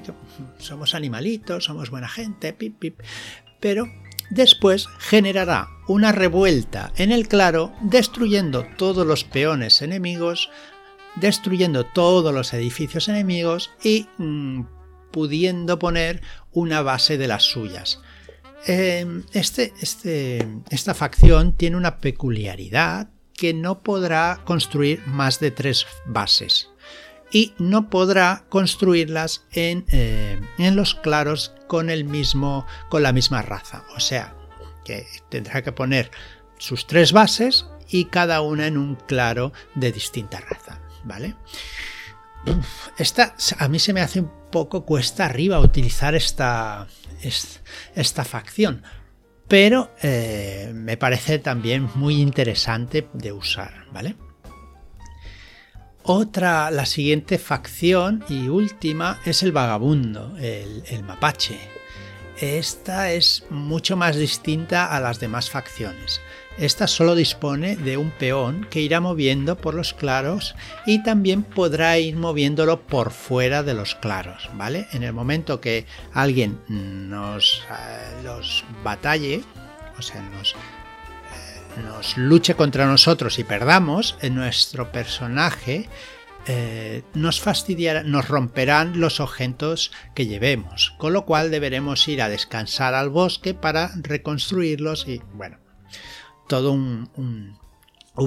somos 0.59 0.93
animalitos, 0.93 1.63
somos 1.63 1.89
buena 1.89 2.07
gente, 2.07 2.53
pip, 2.53 2.77
pip, 2.77 2.99
pero 3.59 3.87
después 4.29 4.87
generará 4.99 5.69
una 5.87 6.11
revuelta 6.11 6.91
en 6.97 7.11
el 7.11 7.27
claro, 7.27 7.73
destruyendo 7.81 8.65
todos 8.77 9.05
los 9.05 9.23
peones 9.23 9.81
enemigos, 9.81 10.49
destruyendo 11.15 11.85
todos 11.85 12.33
los 12.33 12.53
edificios 12.53 13.07
enemigos 13.09 13.71
y 13.83 14.07
mm, 14.17 14.61
pudiendo 15.11 15.79
poner 15.79 16.21
una 16.51 16.81
base 16.81 17.17
de 17.17 17.27
las 17.27 17.43
suyas. 17.43 18.01
Em, 18.67 19.23
este, 19.33 19.73
este, 19.81 20.45
esta 20.69 20.93
facción 20.93 21.53
tiene 21.53 21.77
una 21.77 21.97
peculiaridad 21.99 23.09
que 23.33 23.53
no 23.53 23.79
podrá 23.79 24.41
construir 24.43 25.01
más 25.07 25.39
de 25.39 25.51
tres 25.51 25.87
bases 26.05 26.69
y 27.31 27.53
no 27.57 27.89
podrá 27.89 28.45
construirlas 28.49 29.45
en, 29.51 29.85
eh, 29.91 30.41
en, 30.57 30.75
los 30.75 30.95
claros 30.95 31.53
con 31.67 31.89
el 31.89 32.05
mismo 32.05 32.65
con 32.89 33.03
la 33.03 33.13
misma 33.13 33.41
raza 33.41 33.83
o 33.95 33.99
sea 33.99 34.35
que 34.83 35.05
tendrá 35.29 35.61
que 35.61 35.71
poner 35.71 36.11
sus 36.57 36.87
tres 36.87 37.11
bases 37.11 37.65
y 37.89 38.05
cada 38.05 38.41
una 38.41 38.67
en 38.67 38.77
un 38.77 38.95
claro 38.95 39.53
de 39.75 39.91
distinta 39.91 40.39
raza 40.39 40.79
¿vale? 41.03 41.35
Esta, 42.97 43.35
a 43.57 43.67
mí 43.67 43.79
se 43.79 43.93
me 43.93 44.01
hace 44.01 44.21
un 44.21 44.31
poco 44.51 44.85
cuesta 44.85 45.25
arriba 45.25 45.59
utilizar 45.59 46.15
esta, 46.15 46.87
esta 47.95 48.23
facción, 48.23 48.83
pero 49.47 49.91
eh, 50.01 50.71
me 50.73 50.97
parece 50.97 51.39
también 51.39 51.89
muy 51.95 52.21
interesante 52.21 53.07
de 53.13 53.31
usar, 53.33 53.85
¿vale? 53.91 54.15
Otra, 56.03 56.71
la 56.71 56.85
siguiente 56.85 57.37
facción 57.37 58.23
y 58.29 58.47
última 58.47 59.19
es 59.25 59.43
el 59.43 59.51
vagabundo, 59.51 60.35
el, 60.37 61.03
mapache. 61.03 61.59
Esta 62.39 63.11
es 63.11 63.43
mucho 63.49 63.97
más 63.97 64.15
distinta 64.15 64.95
a 64.95 65.01
las 65.01 65.19
demás 65.19 65.49
facciones. 65.49 66.21
Esta 66.57 66.87
solo 66.87 67.15
dispone 67.15 67.75
de 67.75 67.97
un 67.97 68.11
peón 68.11 68.65
que 68.69 68.81
irá 68.81 69.01
moviendo 69.01 69.57
por 69.57 69.73
los 69.73 69.93
claros 69.93 70.55
y 70.85 71.03
también 71.03 71.43
podrá 71.43 71.97
ir 71.99 72.15
moviéndolo 72.15 72.81
por 72.81 73.11
fuera 73.11 73.61
de 73.61 73.73
los 73.73 73.95
claros, 73.95 74.49
¿vale? 74.55 74.87
En 74.93 75.03
el 75.03 75.13
momento 75.13 75.61
que 75.61 75.85
alguien 76.13 76.59
nos 76.67 77.63
eh, 77.69 78.23
los 78.23 78.63
batalle, 78.83 79.43
o 79.97 80.01
sea, 80.01 80.21
nos, 80.21 80.55
nos 81.83 82.17
luche 82.17 82.55
contra 82.55 82.85
nosotros 82.85 83.39
y 83.39 83.43
perdamos, 83.43 84.17
en 84.21 84.35
nuestro 84.35 84.91
personaje 84.91 85.89
eh, 86.47 87.03
nos 87.13 87.41
fastidiarán, 87.41 88.09
nos 88.09 88.27
romperán 88.27 88.99
los 88.99 89.19
objetos 89.19 89.91
que 90.15 90.25
llevemos, 90.25 90.95
con 90.97 91.13
lo 91.13 91.25
cual 91.25 91.51
deberemos 91.51 92.07
ir 92.07 92.21
a 92.21 92.29
descansar 92.29 92.95
al 92.95 93.09
bosque 93.09 93.53
para 93.53 93.91
reconstruirlos 94.01 95.07
y 95.07 95.21
bueno, 95.33 95.59
todo 96.47 96.71
un, 96.71 97.57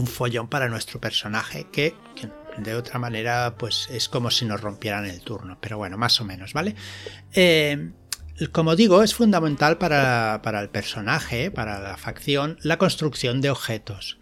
follón 0.07 0.49
para 0.49 0.69
nuestro 0.69 1.01
personaje 1.01 1.67
que, 1.73 1.95
de 2.59 2.75
otra 2.75 2.99
manera 2.99 3.57
pues 3.59 3.89
es 3.91 4.09
como 4.09 4.31
si 4.31 4.45
nos 4.45 4.61
rompieran 4.61 5.05
el 5.07 5.21
turno, 5.23 5.59
pero 5.61 5.79
bueno, 5.79 5.99
más 5.99 6.21
o 6.21 6.25
menos, 6.25 6.53
¿vale? 6.53 6.77
Eh, 7.33 7.93
como 8.53 8.77
digo, 8.77 9.03
es 9.03 9.15
fundamental 9.15 9.79
para, 9.79 10.41
el 10.61 10.69
personaje, 10.69 11.51
para 11.51 11.81
la 11.81 11.97
facción, 11.97 12.59
la 12.63 12.79
construcción 12.79 13.41
de 13.41 13.51
objetos. 13.51 14.19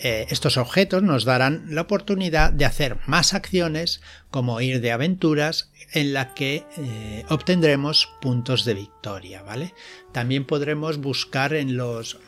Eh, 0.00 0.26
estos 0.30 0.56
objetos 0.56 1.02
nos 1.02 1.24
darán 1.24 1.66
la 1.70 1.80
oportunidad 1.82 2.52
de 2.52 2.64
hacer 2.64 2.98
más 3.06 3.34
acciones 3.34 4.00
como 4.30 4.60
ir 4.60 4.80
de 4.80 4.92
aventuras 4.92 5.72
en 5.92 6.12
la 6.12 6.34
que 6.34 6.64
eh, 6.76 7.24
obtendremos 7.28 8.08
puntos 8.20 8.64
de 8.64 8.74
victoria, 8.74 9.42
¿vale? 9.42 9.74
También 10.12 10.44
podremos 10.44 10.98
buscar 10.98 11.52
en 11.54 11.76
los 11.76 12.18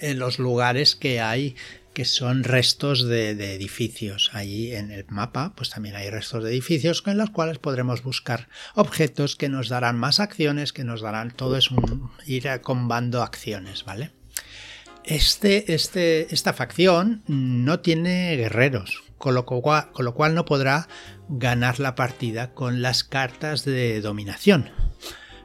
en 0.00 0.18
los 0.18 0.38
lugares 0.38 0.96
que 0.96 1.20
hay 1.20 1.56
que 1.94 2.04
son 2.04 2.44
restos 2.44 3.06
de, 3.06 3.30
edificios. 3.54 4.30
Allí 4.32 4.74
en 4.74 4.90
el 4.90 5.06
mapa, 5.08 5.52
pues 5.56 5.70
también 5.70 5.96
hay 5.96 6.10
restos 6.10 6.44
de 6.44 6.50
edificios 6.50 7.02
con 7.02 7.18
los 7.18 7.30
cuales 7.30 7.58
podremos 7.58 8.02
buscar 8.02 8.48
objetos 8.74 9.36
que 9.36 9.48
nos 9.48 9.68
darán 9.68 9.98
más 9.98 10.20
acciones, 10.20 10.72
que 10.72 10.84
nos 10.84 11.00
darán 11.00 11.30
todo 11.30 11.56
es 11.56 11.70
un 11.70 12.10
ir 12.26 12.48
combando 12.62 13.22
acciones, 13.22 13.84
¿vale? 13.84 14.12
Este, 15.04 15.72
este, 15.74 16.32
esta 16.32 16.52
facción 16.52 17.22
no 17.26 17.80
tiene 17.80 18.36
guerreros, 18.36 19.02
con 19.18 19.34
lo, 19.34 19.44
cual, 19.46 19.90
con 19.92 20.04
lo 20.04 20.14
cual 20.14 20.34
no 20.34 20.44
podrá 20.44 20.88
ganar 21.28 21.80
la 21.80 21.94
partida 21.94 22.52
con 22.52 22.82
las 22.82 23.02
cartas 23.02 23.64
de 23.64 24.00
dominación. 24.00 24.70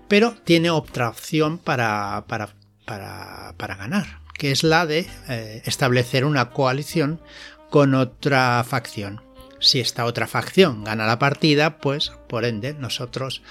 Pero 0.08 0.36
tiene 0.44 0.70
otra 0.70 1.10
opción 1.10 1.58
para, 1.58 2.26
para, 2.28 2.50
para, 2.86 3.56
para 3.58 3.76
ganar, 3.76 4.25
que 4.38 4.52
es 4.52 4.64
la 4.64 4.86
de 4.86 5.08
eh, 5.30 5.62
establecer 5.66 6.26
una 6.26 6.50
coalición 6.50 7.22
con 7.70 7.96
otra 7.96 8.64
facción. 8.64 9.22
Si 9.60 9.80
esta 9.80 10.06
otra 10.06 10.28
facción 10.28 10.84
gana 10.84 11.08
la 11.08 11.20
partida, 11.20 11.78
pues 11.80 12.12
por 12.28 12.46
ende 12.46 12.74
nosotros 12.74 13.42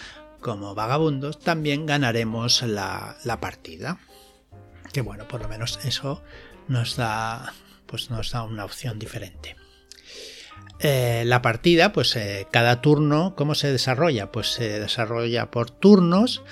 como 0.40 0.75
vagabundos 0.75 1.38
también 1.38 1.87
ganaremos 1.87 2.62
la, 2.62 3.16
partida. 3.40 3.99
Que 4.92 5.01
bueno, 5.01 5.27
por 5.27 5.40
lo 5.40 5.49
menos 5.49 5.81
eso 5.85 6.23
nos 6.68 6.97
da, 6.97 7.55
pues 7.87 8.11
nos 8.11 8.31
da 8.31 8.42
una 8.42 8.64
opción 8.64 8.99
diferente. 8.99 9.57
Eh, 10.81 11.23
la 11.27 11.40
partida, 11.40 11.92
pues 11.92 12.14
eh, 12.16 12.47
cada 12.51 12.83
turno, 12.83 13.35
¿cómo 13.37 13.55
se 13.55 13.73
desarrolla? 13.73 14.31
Pues 14.31 14.53
se 14.53 14.81
desarrolla 14.81 15.51
por 15.51 15.70
turnos 15.70 16.42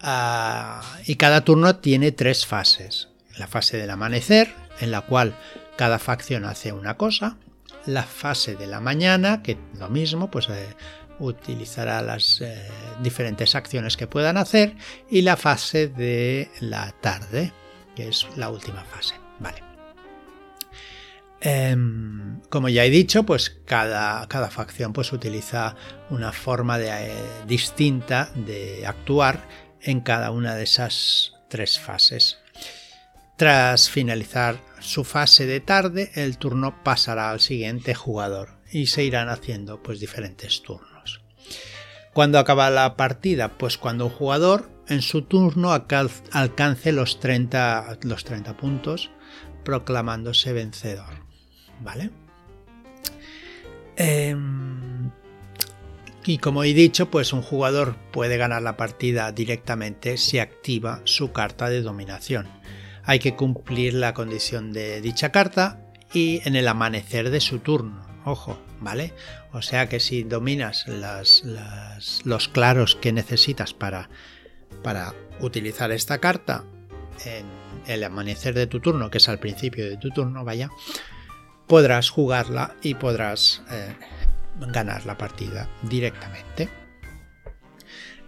ah, 0.00 0.82
y 1.04 1.16
cada 1.16 1.44
turno 1.44 1.76
tiene 1.76 2.12
tres 2.12 2.46
fases 2.46 3.11
la 3.38 3.46
fase 3.46 3.76
del 3.76 3.90
amanecer, 3.90 4.54
en 4.80 4.90
la 4.90 5.02
cual 5.02 5.34
cada 5.76 5.98
facción 5.98 6.44
hace 6.44 6.72
una 6.72 6.96
cosa, 6.96 7.36
la 7.86 8.04
fase 8.04 8.56
de 8.56 8.66
la 8.66 8.80
mañana, 8.80 9.42
que 9.42 9.58
lo 9.78 9.88
mismo, 9.88 10.30
pues 10.30 10.48
eh, 10.48 10.74
utilizará 11.18 12.02
las 12.02 12.40
eh, 12.40 12.68
diferentes 13.02 13.54
acciones 13.54 13.96
que 13.96 14.06
puedan 14.06 14.36
hacer, 14.36 14.76
y 15.10 15.22
la 15.22 15.36
fase 15.36 15.88
de 15.88 16.50
la 16.60 16.92
tarde, 17.00 17.52
que 17.96 18.08
es 18.08 18.26
la 18.36 18.50
última 18.50 18.84
fase. 18.84 19.14
Vale. 19.38 19.62
Em, 21.44 22.40
como 22.50 22.68
ya 22.68 22.84
he 22.84 22.90
dicho, 22.90 23.24
pues 23.24 23.50
cada, 23.64 24.28
cada, 24.28 24.48
facción 24.48 24.92
pues 24.92 25.12
utiliza 25.12 25.74
una 26.08 26.30
forma 26.30 26.78
de, 26.78 26.88
eh, 26.88 27.12
distinta 27.48 28.30
de 28.36 28.86
actuar 28.86 29.48
en 29.80 30.02
cada 30.02 30.30
una 30.30 30.54
de 30.54 30.62
esas 30.62 31.34
tres 31.48 31.80
fases. 31.80 32.38
Tras 33.36 33.90
finalizar 33.90 34.58
su 34.80 35.04
fase 35.04 35.46
de 35.46 35.60
tarde, 35.60 36.10
el 36.14 36.38
turno 36.38 36.82
pasará 36.82 37.30
al 37.30 37.40
siguiente 37.40 37.94
jugador 37.94 38.50
y 38.70 38.86
se 38.86 39.04
irán 39.04 39.28
haciendo 39.28 39.82
pues 39.82 40.00
diferentes 40.00 40.62
turnos. 40.62 41.22
Cuando 42.12 42.38
acaba 42.38 42.70
la 42.70 42.96
partida? 42.96 43.56
Pues 43.56 43.78
cuando 43.78 44.06
un 44.06 44.12
jugador 44.12 44.70
en 44.88 45.02
su 45.02 45.22
turno 45.22 45.72
alcance 45.72 46.92
los 46.92 47.20
30, 47.20 47.98
los 48.02 48.24
30 48.24 48.56
puntos 48.56 49.10
proclamándose 49.64 50.52
vencedor. 50.52 51.22
¿Vale? 51.80 52.10
Em, 53.96 55.10
y 56.24 56.38
como 56.38 56.64
he 56.64 56.74
dicho, 56.74 57.10
pues 57.10 57.32
un 57.32 57.42
jugador 57.42 57.96
puede 58.12 58.36
ganar 58.36 58.62
la 58.62 58.76
partida 58.76 59.32
directamente 59.32 60.16
si 60.16 60.38
activa 60.38 61.00
su 61.04 61.32
carta 61.32 61.68
de 61.68 61.82
dominación. 61.82 62.46
Hay 63.04 63.18
que 63.18 63.34
cumplir 63.34 63.94
la 63.94 64.14
condición 64.14 64.72
de 64.72 65.00
dicha 65.00 65.32
carta 65.32 65.80
y 66.12 66.40
en 66.46 66.56
el 66.56 66.68
amanecer 66.68 67.30
de 67.30 67.40
su 67.40 67.58
turno. 67.58 68.06
Ojo, 68.24 68.58
¿vale? 68.80 69.12
O 69.52 69.62
sea 69.62 69.88
que 69.88 69.98
si 69.98 70.22
dominas 70.22 70.86
los 72.24 72.48
claros 72.48 72.94
que 72.96 73.12
necesitas 73.12 73.74
para, 73.74 74.08
para 74.82 75.14
utilizar 75.40 75.90
esta 75.90 76.18
carta 76.18 76.64
en 77.24 77.46
el 77.86 78.04
amanecer 78.04 78.54
de 78.54 78.66
tu 78.66 78.80
turno, 78.80 79.10
que 79.10 79.18
es 79.18 79.28
al 79.28 79.38
principio 79.38 79.88
de 79.88 79.96
tu 79.96 80.10
turno, 80.10 80.44
vaya, 80.44 80.70
podrás 81.66 82.10
jugarla 82.10 82.76
y 82.82 82.94
podrás 82.94 83.62
eh, 83.70 83.94
ganar 84.68 85.06
la 85.06 85.18
partida 85.18 85.68
directamente. 85.82 86.68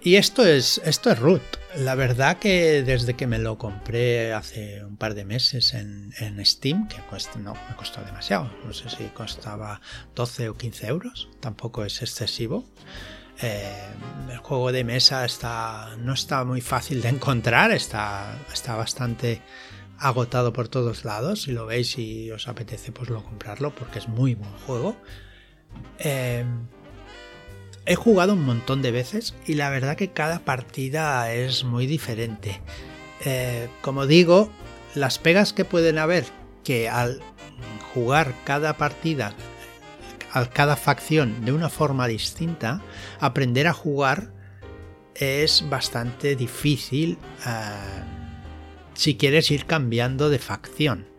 Y 0.03 0.17
esto 0.17 0.45
es, 0.45 0.81
esto 0.85 1.11
es 1.11 1.19
root. 1.19 1.43
La 1.77 1.97
verdad 1.97 2.39
que 2.39 2.85
desde 2.85 3.15
que 3.15 3.27
me 3.27 3.41
lo 3.41 3.59
compré 3.59 4.33
hace 4.33 4.85
un 4.85 4.97
par 4.97 5.15
de 5.15 5.25
meses 5.25 5.75
en, 5.75 6.13
Steam, 6.45 6.87
que 6.87 6.99
no 7.39 7.55
me 7.55 7.77
costó 7.77 8.01
demasiado, 8.03 8.49
no 8.65 8.73
sé 8.73 8.89
si 8.89 9.05
costaba 9.07 9.81
12 10.15 10.51
o 10.51 10.55
15 10.57 10.87
euros, 10.87 11.29
tampoco 11.41 11.85
es 11.85 12.01
excesivo. 12.01 12.65
Eh, 13.43 13.73
el 14.31 14.39
juego 14.39 14.71
de 14.71 14.85
mesa 14.85 15.25
está, 15.25 15.97
no 15.99 16.15
está 16.15 16.45
muy 16.45 16.61
fácil 16.61 17.03
de 17.03 17.09
encontrar, 17.09 17.73
está, 17.73 18.39
está 18.53 18.77
bastante 18.77 19.43
agotado 19.99 20.53
por 20.53 20.69
todos 20.69 21.05
lados. 21.05 21.43
Si 21.43 21.53
lo 21.53 21.67
veis 21.67 21.99
y 21.99 22.31
os 22.31 22.47
apetece, 22.47 22.93
pues 22.93 23.11
lo 23.11 23.25
comprarlo 23.25 23.75
porque 23.75 23.99
es 23.99 24.09
muy 24.09 24.37
buen 24.37 24.53
juego. 24.67 24.97
Eh, 25.99 26.45
he 27.87 27.95
jugado 27.97 28.33
un 28.33 28.45
montón 28.45 28.83
de 28.83 28.91
veces 28.91 29.35
y 29.47 29.55
la 29.55 29.71
verdad 29.71 29.97
que 29.97 30.11
cada 30.11 30.41
partida 30.41 31.33
es 31.33 31.65
muy 31.65 31.87
diferente. 31.87 32.61
Eh, 33.25 33.69
como 33.81 34.07
digo, 34.07 34.51
las 34.95 35.19
pegas 35.19 35.53
que 35.53 35.65
pueden 35.65 35.99
haber 35.99 36.25
que 36.63 36.89
al 36.89 37.21
jugar 37.93 38.35
cada 38.45 38.77
partida, 38.77 39.35
a 40.33 40.47
cada 40.47 40.77
facción 40.77 41.45
de 41.45 41.53
una 41.53 41.69
forma 41.69 42.07
distinta, 42.07 42.83
aprender 43.21 43.67
a 43.67 43.73
jugar 43.73 44.33
es 45.15 45.65
bastante 45.69 46.35
difícil 46.35 47.19
eh, 47.47 48.03
si 48.95 49.17
quieres 49.17 49.51
ir 49.51 49.67
cambiando 49.67 50.31
de 50.31 50.39
facción. 50.39 51.14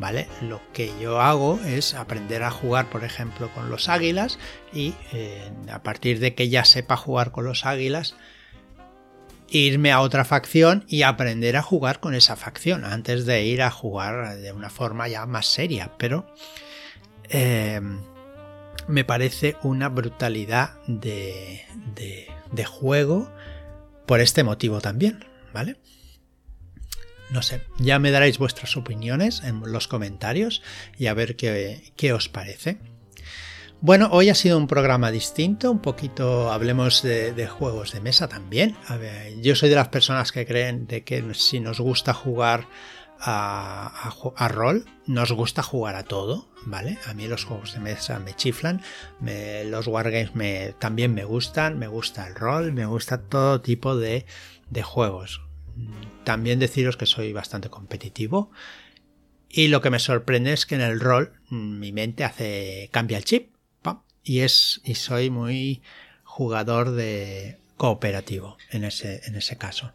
¿Vale? 0.00 0.26
Lo 0.40 0.62
que 0.72 0.90
yo 0.98 1.20
hago 1.20 1.60
es 1.60 1.94
aprender 1.94 2.42
a 2.42 2.50
jugar, 2.50 2.88
por 2.88 3.04
ejemplo, 3.04 3.50
con 3.54 3.68
los 3.68 3.90
águilas 3.90 4.38
y 4.72 4.94
eh, 5.12 5.52
a 5.70 5.82
partir 5.82 6.18
de 6.20 6.34
que 6.34 6.48
ya 6.48 6.64
sepa 6.64 6.96
jugar 6.96 7.30
con 7.30 7.44
los 7.44 7.66
águilas, 7.66 8.16
irme 9.50 9.92
a 9.92 10.00
otra 10.00 10.24
facción 10.24 10.84
y 10.88 11.02
aprender 11.02 11.56
a 11.58 11.62
jugar 11.62 12.00
con 12.00 12.14
esa 12.14 12.34
facción 12.34 12.86
antes 12.86 13.26
de 13.26 13.44
ir 13.44 13.60
a 13.60 13.70
jugar 13.70 14.38
de 14.38 14.52
una 14.52 14.70
forma 14.70 15.06
ya 15.06 15.26
más 15.26 15.46
seria. 15.46 15.92
Pero 15.98 16.26
eh, 17.28 17.82
me 18.88 19.04
parece 19.04 19.58
una 19.62 19.90
brutalidad 19.90 20.80
de, 20.86 21.62
de 22.52 22.64
juego 22.64 23.30
por 24.06 24.20
este 24.20 24.44
motivo 24.44 24.80
también, 24.80 25.26
¿vale? 25.52 25.76
No 27.30 27.42
sé, 27.42 27.62
ya 27.78 27.98
me 28.00 28.10
daréis 28.10 28.38
vuestras 28.38 28.76
opiniones 28.76 29.42
en 29.44 29.60
los 29.70 29.86
comentarios 29.86 30.62
y 30.98 31.06
a 31.06 31.14
ver 31.14 31.36
qué, 31.36 32.12
os 32.12 32.28
parece. 32.28 32.78
Bueno, 33.80 34.08
hoy 34.10 34.28
ha 34.28 34.34
sido 34.34 34.58
un 34.58 34.66
programa 34.66 35.10
distinto, 35.10 35.70
un 35.70 35.78
poquito 35.78 36.50
hablemos 36.52 37.02
de, 37.02 37.46
juegos 37.46 37.92
de 37.92 38.00
mesa 38.00 38.28
también. 38.28 38.76
yo 39.40 39.54
soy 39.54 39.68
de 39.68 39.76
las 39.76 39.88
personas 39.88 40.32
que 40.32 40.44
creen 40.44 40.86
de 40.86 41.04
que 41.04 41.22
si 41.34 41.60
nos 41.60 41.78
gusta 41.80 42.12
jugar 42.12 42.66
a, 43.20 44.48
rol, 44.48 44.86
nos 45.06 45.30
gusta 45.30 45.62
jugar 45.62 45.94
a 45.94 46.02
todo, 46.02 46.48
¿vale? 46.66 46.98
A 47.06 47.14
mí 47.14 47.28
los 47.28 47.44
juegos 47.44 47.74
de 47.74 47.80
mesa 47.80 48.18
me 48.18 48.34
chiflan, 48.34 48.82
los 49.66 49.86
wargames 49.86 50.34
me, 50.34 50.74
también 50.80 51.14
me 51.14 51.24
gustan, 51.24 51.78
me 51.78 51.86
gusta 51.86 52.26
el 52.26 52.34
rol, 52.34 52.72
me 52.72 52.86
gusta 52.86 53.22
todo 53.22 53.60
tipo 53.60 53.96
de 53.96 54.24
juegos. 54.82 55.42
También 56.24 56.58
deciros 56.58 56.96
que 56.96 57.06
soy 57.06 57.32
bastante 57.32 57.70
competitivo. 57.70 58.50
Y 59.48 59.68
lo 59.68 59.80
que 59.80 59.90
me 59.90 59.98
sorprende 59.98 60.52
es 60.52 60.64
que 60.64 60.76
en 60.76 60.80
el 60.80 61.00
rol 61.00 61.32
mi 61.50 61.92
mente 61.92 62.24
hace 62.24 62.88
cambia 62.92 63.18
el 63.18 63.24
chip 63.24 63.50
y 64.22 64.40
es 64.40 64.80
y 64.84 64.94
soy 64.94 65.30
muy 65.30 65.82
jugador 66.24 66.92
de 66.92 67.58
cooperativo 67.76 68.58
en 68.70 68.84
ese 68.84 69.22
en 69.24 69.34
ese 69.34 69.56
caso. 69.56 69.92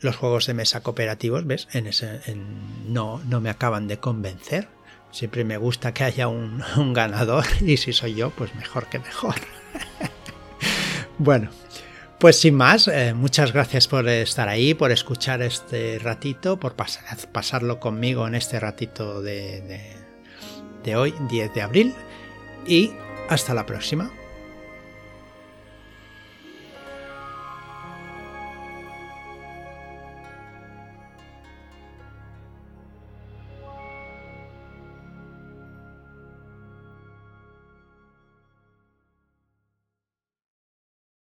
Los 0.00 0.16
juegos 0.16 0.46
de 0.46 0.54
mesa 0.54 0.82
cooperativos, 0.82 1.46
ves, 1.46 1.68
en 1.72 1.86
ese 1.86 2.20
no 2.86 3.22
no 3.24 3.40
me 3.40 3.50
acaban 3.50 3.88
de 3.88 3.98
convencer. 3.98 4.68
Siempre 5.10 5.44
me 5.44 5.56
gusta 5.56 5.94
que 5.94 6.04
haya 6.04 6.28
un 6.28 6.62
ganador 6.94 7.44
y 7.60 7.76
si 7.76 7.92
soy 7.92 8.14
yo, 8.14 8.30
pues 8.30 8.54
mejor 8.54 8.88
que 8.88 8.98
mejor. 8.98 9.34
bueno, 11.18 11.50
pues 12.18 12.40
sin 12.40 12.54
más, 12.54 12.88
eh, 12.88 13.14
muchas 13.14 13.52
gracias 13.52 13.86
por 13.86 14.08
estar 14.08 14.48
ahí, 14.48 14.74
por 14.74 14.90
escuchar 14.90 15.42
este 15.42 15.98
ratito, 15.98 16.58
por 16.58 16.74
pasarlo 16.74 17.78
conmigo 17.80 18.26
en 18.26 18.34
este 18.34 18.58
ratito 18.58 19.22
de, 19.22 19.94
de 20.84 20.96
hoy, 20.96 21.14
10 21.30 21.54
de 21.54 21.62
abril. 21.62 21.94
Y 22.66 22.92
hasta 23.28 23.54
la 23.54 23.64
próxima. 23.66 24.10